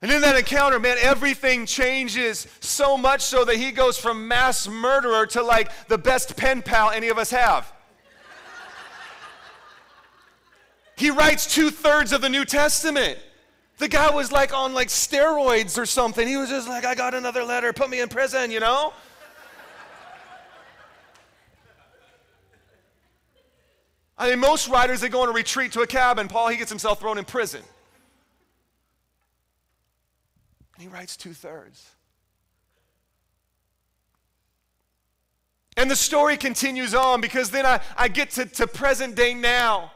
And 0.00 0.10
in 0.10 0.22
that 0.22 0.36
encounter, 0.36 0.78
man, 0.78 0.96
everything 1.02 1.66
changes 1.66 2.46
so 2.60 2.96
much 2.96 3.20
so 3.20 3.44
that 3.44 3.56
he 3.56 3.72
goes 3.72 3.98
from 3.98 4.26
mass 4.26 4.66
murderer 4.66 5.26
to 5.26 5.42
like 5.42 5.70
the 5.88 5.98
best 5.98 6.38
pen 6.38 6.62
pal 6.62 6.90
any 6.90 7.08
of 7.08 7.18
us 7.18 7.30
have. 7.30 7.70
he 10.96 11.10
writes 11.10 11.52
two 11.52 11.70
thirds 11.70 12.12
of 12.12 12.22
the 12.22 12.30
New 12.30 12.46
Testament. 12.46 13.18
The 13.80 13.88
guy 13.88 14.10
was 14.10 14.30
like 14.30 14.52
on 14.52 14.74
like 14.74 14.88
steroids 14.88 15.78
or 15.78 15.86
something. 15.86 16.28
He 16.28 16.36
was 16.36 16.50
just 16.50 16.68
like, 16.68 16.84
I 16.84 16.94
got 16.94 17.14
another 17.14 17.42
letter, 17.42 17.72
put 17.72 17.88
me 17.88 18.02
in 18.02 18.10
prison, 18.10 18.50
you 18.50 18.60
know? 18.60 18.92
I 24.18 24.28
mean, 24.28 24.38
most 24.38 24.68
writers, 24.68 25.00
they 25.00 25.08
go 25.08 25.22
on 25.22 25.30
a 25.30 25.32
retreat 25.32 25.72
to 25.72 25.80
a 25.80 25.86
cabin. 25.86 26.28
Paul, 26.28 26.48
he 26.48 26.58
gets 26.58 26.68
himself 26.68 27.00
thrown 27.00 27.16
in 27.16 27.24
prison. 27.24 27.62
And 30.74 30.82
he 30.82 30.88
writes 30.88 31.16
two 31.16 31.32
thirds. 31.32 31.88
And 35.78 35.90
the 35.90 35.96
story 35.96 36.36
continues 36.36 36.94
on 36.94 37.22
because 37.22 37.50
then 37.50 37.64
I, 37.64 37.80
I 37.96 38.08
get 38.08 38.28
to, 38.32 38.44
to 38.44 38.66
present 38.66 39.14
day 39.14 39.32
now. 39.32 39.90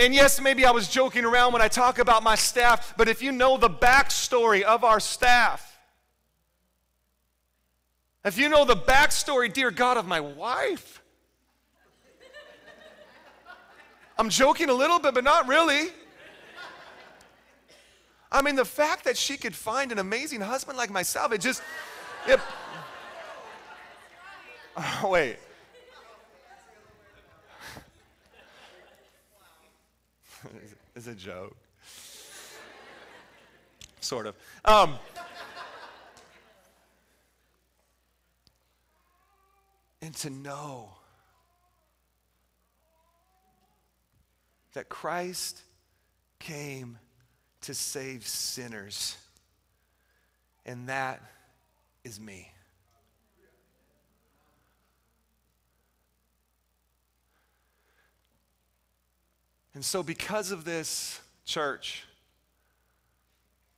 And 0.00 0.14
yes, 0.14 0.40
maybe 0.40 0.64
I 0.64 0.70
was 0.70 0.88
joking 0.88 1.26
around 1.26 1.52
when 1.52 1.60
I 1.60 1.68
talk 1.68 1.98
about 1.98 2.22
my 2.22 2.34
staff, 2.34 2.94
but 2.96 3.06
if 3.06 3.20
you 3.20 3.32
know 3.32 3.58
the 3.58 3.68
backstory 3.68 4.62
of 4.62 4.82
our 4.82 4.98
staff, 4.98 5.78
if 8.24 8.38
you 8.38 8.48
know 8.48 8.64
the 8.64 8.76
backstory, 8.76 9.52
dear 9.52 9.70
God, 9.70 9.98
of 9.98 10.06
my 10.06 10.18
wife, 10.18 11.02
I'm 14.18 14.30
joking 14.30 14.70
a 14.70 14.72
little 14.72 14.98
bit, 14.98 15.12
but 15.12 15.22
not 15.22 15.46
really. 15.46 15.88
I 18.32 18.40
mean, 18.40 18.56
the 18.56 18.64
fact 18.64 19.04
that 19.04 19.18
she 19.18 19.36
could 19.36 19.54
find 19.54 19.92
an 19.92 19.98
amazing 19.98 20.40
husband 20.40 20.78
like 20.78 20.88
myself, 20.88 21.30
it 21.32 21.42
just, 21.42 21.60
it, 22.26 22.40
oh, 24.78 25.00
wait. 25.10 25.36
It's 31.00 31.06
a 31.06 31.14
joke. 31.14 31.56
Sort 34.00 34.26
of. 34.26 34.34
Um, 34.66 34.98
and 40.02 40.14
to 40.16 40.28
know 40.28 40.90
that 44.74 44.90
Christ 44.90 45.62
came 46.38 46.98
to 47.62 47.72
save 47.72 48.26
sinners. 48.26 49.16
And 50.66 50.90
that 50.90 51.22
is 52.04 52.20
me. 52.20 52.52
And 59.74 59.84
so, 59.84 60.02
because 60.02 60.50
of 60.50 60.64
this, 60.64 61.20
church, 61.50 62.04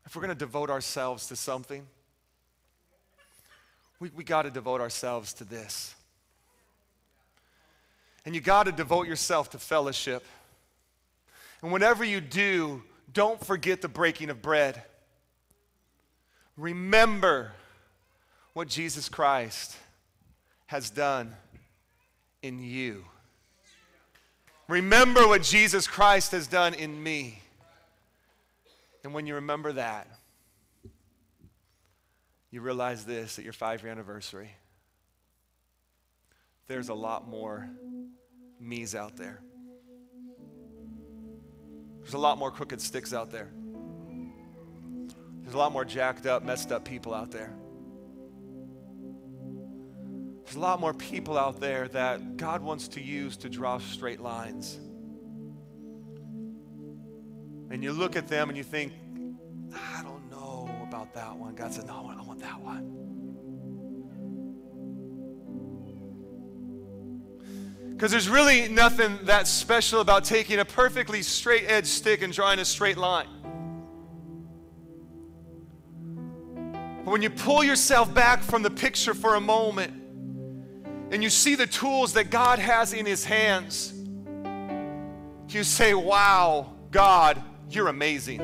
if 0.04 0.14
we're 0.14 0.20
going 0.20 0.34
to 0.34 0.38
devote 0.38 0.68
ourselves 0.68 1.28
to 1.28 1.36
something, 1.36 1.86
we, 3.98 4.10
we 4.14 4.24
got 4.24 4.42
to 4.42 4.50
devote 4.50 4.80
ourselves 4.80 5.32
to 5.34 5.44
this. 5.44 5.94
And 8.26 8.34
you 8.34 8.40
got 8.40 8.64
to 8.64 8.72
devote 8.72 9.06
yourself 9.06 9.50
to 9.50 9.58
fellowship. 9.58 10.24
And 11.62 11.72
whenever 11.72 12.04
you 12.04 12.20
do, 12.20 12.82
don't 13.12 13.42
forget 13.44 13.80
the 13.80 13.88
breaking 13.88 14.28
of 14.28 14.42
bread. 14.42 14.82
Remember 16.58 17.52
what 18.52 18.68
Jesus 18.68 19.08
Christ 19.08 19.76
has 20.66 20.90
done 20.90 21.34
in 22.42 22.62
you. 22.62 23.04
Remember 24.72 25.28
what 25.28 25.42
Jesus 25.42 25.86
Christ 25.86 26.32
has 26.32 26.46
done 26.46 26.72
in 26.72 27.02
me. 27.02 27.42
And 29.04 29.12
when 29.12 29.26
you 29.26 29.34
remember 29.34 29.74
that, 29.74 30.08
you 32.50 32.62
realize 32.62 33.04
this 33.04 33.38
at 33.38 33.44
your 33.44 33.52
five 33.52 33.82
year 33.82 33.92
anniversary. 33.92 34.50
There's 36.68 36.88
a 36.88 36.94
lot 36.94 37.28
more 37.28 37.68
me's 38.58 38.94
out 38.94 39.14
there. 39.14 39.42
There's 42.00 42.14
a 42.14 42.18
lot 42.18 42.38
more 42.38 42.50
crooked 42.50 42.80
sticks 42.80 43.12
out 43.12 43.30
there. 43.30 43.50
There's 45.42 45.54
a 45.54 45.58
lot 45.58 45.72
more 45.72 45.84
jacked 45.84 46.24
up, 46.24 46.44
messed 46.44 46.72
up 46.72 46.86
people 46.86 47.12
out 47.12 47.30
there. 47.30 47.54
There's 50.44 50.56
a 50.56 50.60
lot 50.60 50.80
more 50.80 50.92
people 50.92 51.38
out 51.38 51.60
there 51.60 51.88
that 51.88 52.36
God 52.36 52.62
wants 52.62 52.88
to 52.88 53.00
use 53.00 53.36
to 53.38 53.48
draw 53.48 53.78
straight 53.78 54.20
lines. 54.20 54.78
And 57.70 57.82
you 57.82 57.92
look 57.92 58.16
at 58.16 58.28
them 58.28 58.48
and 58.48 58.58
you 58.58 58.64
think, 58.64 58.92
I 59.74 60.02
don't 60.02 60.30
know 60.30 60.68
about 60.86 61.14
that 61.14 61.34
one. 61.34 61.54
God 61.54 61.72
said, 61.72 61.86
No, 61.86 62.12
I 62.14 62.22
want 62.22 62.40
that 62.40 62.60
one. 62.60 62.98
Because 67.92 68.10
there's 68.10 68.28
really 68.28 68.68
nothing 68.68 69.18
that 69.22 69.46
special 69.46 70.00
about 70.00 70.24
taking 70.24 70.58
a 70.58 70.64
perfectly 70.64 71.22
straight 71.22 71.64
edge 71.68 71.86
stick 71.86 72.22
and 72.22 72.32
drawing 72.32 72.58
a 72.58 72.64
straight 72.64 72.98
line. 72.98 73.28
But 77.04 77.10
when 77.10 77.22
you 77.22 77.30
pull 77.30 77.62
yourself 77.64 78.12
back 78.12 78.42
from 78.42 78.62
the 78.62 78.70
picture 78.70 79.14
for 79.14 79.36
a 79.36 79.40
moment 79.40 80.01
and 81.12 81.22
you 81.22 81.28
see 81.28 81.54
the 81.54 81.66
tools 81.66 82.14
that 82.14 82.30
God 82.30 82.58
has 82.58 82.94
in 82.94 83.04
His 83.04 83.22
hands, 83.22 83.92
you 85.48 85.62
say, 85.62 85.92
Wow, 85.92 86.72
God, 86.90 87.42
you're 87.68 87.88
amazing. 87.88 88.40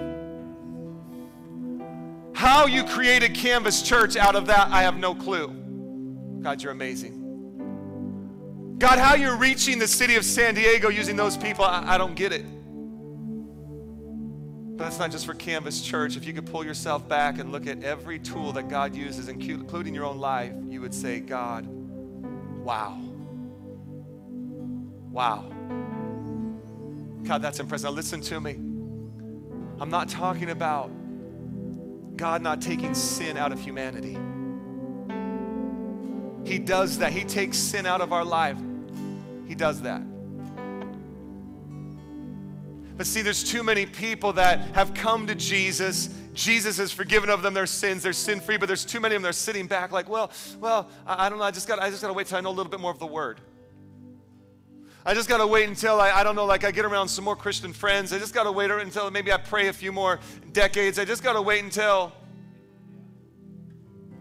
How 2.34 2.66
you 2.66 2.84
created 2.84 3.34
Canvas 3.34 3.82
Church 3.82 4.16
out 4.16 4.36
of 4.36 4.46
that, 4.46 4.68
I 4.68 4.82
have 4.82 4.98
no 4.98 5.14
clue. 5.14 5.48
God, 6.42 6.62
you're 6.62 6.72
amazing. 6.72 7.14
God, 8.78 8.98
how 8.98 9.14
you're 9.14 9.36
reaching 9.36 9.78
the 9.78 9.88
city 9.88 10.16
of 10.16 10.24
San 10.24 10.54
Diego 10.54 10.90
using 10.90 11.16
those 11.16 11.38
people, 11.38 11.64
I, 11.64 11.94
I 11.94 11.98
don't 11.98 12.14
get 12.14 12.32
it. 12.32 12.44
But 14.76 14.84
that's 14.84 14.98
not 14.98 15.10
just 15.10 15.26
for 15.26 15.34
Canvas 15.34 15.80
Church. 15.80 16.16
If 16.16 16.26
you 16.26 16.34
could 16.34 16.46
pull 16.46 16.64
yourself 16.64 17.08
back 17.08 17.38
and 17.38 17.50
look 17.50 17.66
at 17.66 17.82
every 17.82 18.20
tool 18.20 18.52
that 18.52 18.68
God 18.68 18.94
uses, 18.94 19.28
including 19.28 19.94
your 19.94 20.04
own 20.04 20.18
life, 20.18 20.52
you 20.68 20.82
would 20.82 20.94
say, 20.94 21.18
God, 21.18 21.66
wow. 22.68 22.98
Wow. 25.10 25.50
God, 27.24 27.40
that's 27.40 27.60
impressive. 27.60 27.86
Now, 27.86 27.92
listen 27.92 28.20
to 28.20 28.38
me. 28.38 28.56
I'm 29.80 29.88
not 29.88 30.10
talking 30.10 30.50
about 30.50 30.90
God 32.14 32.42
not 32.42 32.60
taking 32.60 32.94
sin 32.94 33.38
out 33.38 33.52
of 33.52 33.60
humanity. 33.60 34.18
He 36.44 36.58
does 36.58 36.98
that. 36.98 37.10
He 37.10 37.24
takes 37.24 37.56
sin 37.56 37.86
out 37.86 38.02
of 38.02 38.12
our 38.12 38.24
life. 38.24 38.58
He 39.46 39.54
does 39.54 39.80
that. 39.80 40.02
But 42.98 43.06
see, 43.06 43.22
there's 43.22 43.44
too 43.44 43.62
many 43.62 43.86
people 43.86 44.34
that 44.34 44.74
have 44.74 44.92
come 44.92 45.26
to 45.28 45.34
Jesus. 45.34 46.10
Jesus 46.38 46.76
has 46.76 46.92
forgiven 46.92 47.30
of 47.30 47.42
them 47.42 47.52
their 47.52 47.66
sins. 47.66 48.04
They're 48.04 48.12
sin 48.12 48.40
free, 48.40 48.58
but 48.58 48.66
there's 48.66 48.84
too 48.84 49.00
many 49.00 49.16
of 49.16 49.20
them 49.20 49.24
They're 49.24 49.32
sitting 49.32 49.66
back 49.66 49.90
like, 49.90 50.08
well, 50.08 50.30
well, 50.60 50.88
I, 51.04 51.26
I 51.26 51.28
don't 51.28 51.38
know. 51.38 51.44
I 51.44 51.50
just 51.50 51.66
got 51.66 51.80
I 51.80 51.90
to 51.90 52.12
wait 52.12 52.28
till 52.28 52.38
I 52.38 52.40
know 52.40 52.50
a 52.50 52.56
little 52.58 52.70
bit 52.70 52.78
more 52.78 52.92
of 52.92 53.00
the 53.00 53.06
word. 53.06 53.40
I 55.04 55.14
just 55.14 55.28
got 55.28 55.38
to 55.38 55.48
wait 55.48 55.68
until 55.68 56.00
I, 56.00 56.12
I 56.12 56.22
don't 56.22 56.36
know, 56.36 56.44
like 56.44 56.62
I 56.62 56.70
get 56.70 56.84
around 56.84 57.08
some 57.08 57.24
more 57.24 57.34
Christian 57.34 57.72
friends. 57.72 58.12
I 58.12 58.20
just 58.20 58.34
got 58.34 58.44
to 58.44 58.52
wait 58.52 58.70
until 58.70 59.10
maybe 59.10 59.32
I 59.32 59.38
pray 59.38 59.66
a 59.66 59.72
few 59.72 59.90
more 59.90 60.20
decades. 60.52 61.00
I 61.00 61.04
just 61.04 61.24
got 61.24 61.32
to 61.32 61.42
wait 61.42 61.64
until 61.64 62.12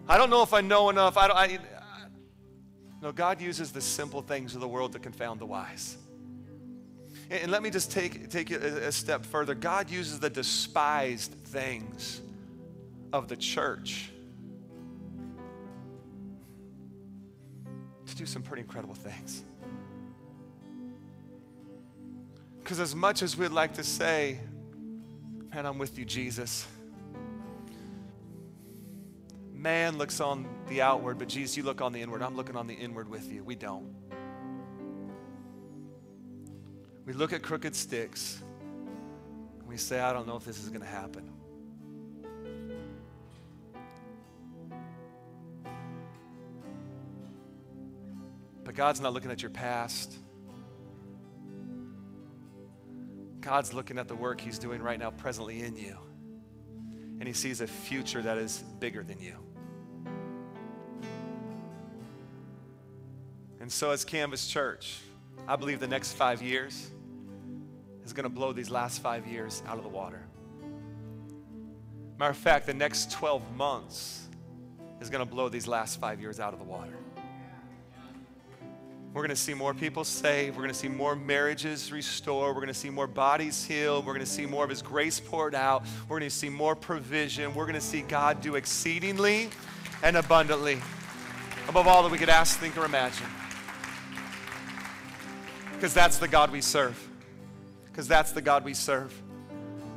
I 0.08 0.18
don't 0.18 0.32
know 0.32 0.42
if 0.42 0.54
I 0.54 0.62
know 0.62 0.90
enough. 0.90 1.18
I 1.18 1.28
don't, 1.28 1.38
I, 1.38 1.60
no, 3.00 3.12
God 3.12 3.40
uses 3.40 3.72
the 3.72 3.82
simple 3.82 4.24
things 4.24 4.56
of 4.56 4.62
the 4.62 4.68
world 4.68 4.94
to 4.94 5.00
confound 5.00 5.40
the 5.40 5.46
wise. 5.46 5.98
And, 7.30 7.52
let 7.52 7.62
me 7.62 7.70
just 7.70 7.92
take, 7.92 8.30
take 8.30 8.52
it 8.52 8.62
a 8.62 8.92
step 8.92 9.26
further. 9.26 9.56
God 9.56 9.90
uses 9.90 10.20
the 10.20 10.30
despised 10.30 11.32
things 11.32 12.22
of 13.12 13.28
the 13.28 13.36
church 13.36 14.10
to 18.06 18.16
do 18.16 18.26
some 18.26 18.42
pretty 18.42 18.62
incredible 18.62 18.96
things. 18.96 19.44
Because 22.60 22.80
as 22.80 22.96
much 22.96 23.22
as 23.22 23.38
we'd 23.38 23.52
like 23.52 23.74
to 23.74 23.84
say, 23.84 24.40
man, 25.54 25.66
I'm 25.66 25.78
with 25.78 25.98
you, 25.98 26.06
Jesus 26.06 26.66
Man 29.58 29.98
looks 29.98 30.22
on 30.22 30.48
the 30.68 30.84
outward, 30.84 31.18
but 31.18 31.28
Jesus, 31.28 31.58
you 31.58 31.64
look 31.64 31.82
on 31.82 31.92
the 31.92 32.00
inward. 32.02 32.22
I'm 32.22 32.36
looking 32.36 32.56
on 32.56 32.68
the 32.68 32.76
inward 32.76 33.10
with 33.10 33.32
you. 33.32 33.44
We 33.44 33.56
don't. 33.56 33.88
We 37.08 37.14
look 37.14 37.32
at 37.32 37.42
crooked 37.42 37.74
sticks 37.74 38.44
and 39.60 39.66
we 39.66 39.78
say, 39.78 40.02
I 40.02 40.12
don't 40.12 40.28
know 40.28 40.36
if 40.36 40.44
this 40.44 40.62
is 40.62 40.68
going 40.68 40.82
to 40.82 40.88
happen. 40.88 41.32
But 48.66 48.76
God's 48.76 49.00
not 49.00 49.14
looking 49.14 49.32
at 49.32 49.42
your 49.42 49.52
past. 49.52 50.18
God's 53.40 53.74
looking 53.74 53.98
at 53.98 54.10
the 54.10 54.16
work 54.16 54.42
He's 54.42 54.60
doing 54.60 54.82
right 54.82 55.00
now, 55.00 55.12
presently 55.12 55.62
in 55.62 55.78
you. 55.78 55.98
And 57.22 57.24
He 57.26 57.34
sees 57.34 57.62
a 57.62 57.68
future 57.68 58.22
that 58.22 58.38
is 58.38 58.66
bigger 58.82 59.04
than 59.04 59.22
you. 59.22 59.36
And 63.62 63.72
so, 63.72 63.92
as 63.92 64.04
Canvas 64.04 64.46
Church, 64.46 65.00
I 65.48 65.56
believe 65.56 65.80
the 65.80 65.88
next 65.88 66.12
five 66.12 66.42
years 66.42 66.92
is 68.08 68.14
going 68.14 68.24
to 68.24 68.30
blow 68.30 68.54
these 68.54 68.70
last 68.70 69.02
five 69.02 69.28
years 69.28 69.62
out 69.68 69.78
of 69.78 69.84
the 69.84 69.90
water. 69.90 70.24
Matter 72.18 72.32
of 72.32 72.38
fact, 72.38 72.66
the 72.66 72.74
next 72.74 73.12
12 73.12 73.42
months 73.58 74.28
is 75.02 75.10
going 75.10 75.24
to 75.24 75.30
blow 75.30 75.50
these 75.50 75.68
last 75.68 76.00
five 76.00 76.22
years 76.22 76.40
out 76.40 76.54
of 76.54 76.60
the 76.60 76.66
water. 76.66 76.94
We're 79.14 79.22
going 79.22 79.30
to 79.30 79.36
see 79.36 79.54
more 79.54 79.74
people 79.74 80.06
saved. 80.06 80.56
We're 80.56 80.64
going 80.64 80.74
to 80.74 80.80
see 80.80 80.88
more 80.88 81.18
marriages 81.18 81.92
restored. 81.92 82.56
We're 82.56 82.62
going 82.62 82.74
to 82.74 82.80
see 82.80 82.90
more 82.90 83.08
bodies 83.08 83.66
healed. 83.66 84.06
We're 84.06 84.14
going 84.14 84.26
to 84.26 84.32
see 84.32 84.46
more 84.46 84.64
of 84.64 84.70
His 84.70 84.82
grace 84.82 85.20
poured 85.20 85.54
out. 85.54 85.84
We're 86.08 86.20
going 86.20 86.30
to 86.30 86.36
see 86.36 86.50
more 86.50 86.76
provision. 86.76 87.54
We're 87.54 87.66
going 87.66 87.76
to 87.76 87.82
see 87.82 88.04
God 88.04 88.40
do 88.40 88.56
exceedingly 88.56 89.50
and 90.02 90.16
abundantly 90.16 90.80
above 91.68 91.88
all 91.88 92.04
that 92.04 92.12
we 92.12 92.18
could 92.18 92.30
ask, 92.30 92.58
think, 92.58 92.78
or 92.78 92.86
imagine. 92.86 93.28
Because 95.74 95.94
that's 95.94 96.20
the 96.20 96.28
God 96.28 96.52
we 96.52 96.62
serve. 96.62 97.07
Because 97.98 98.08
that's 98.08 98.32
the 98.32 98.44
God 98.44 98.64
we 98.64 98.76
serve. 98.76 99.12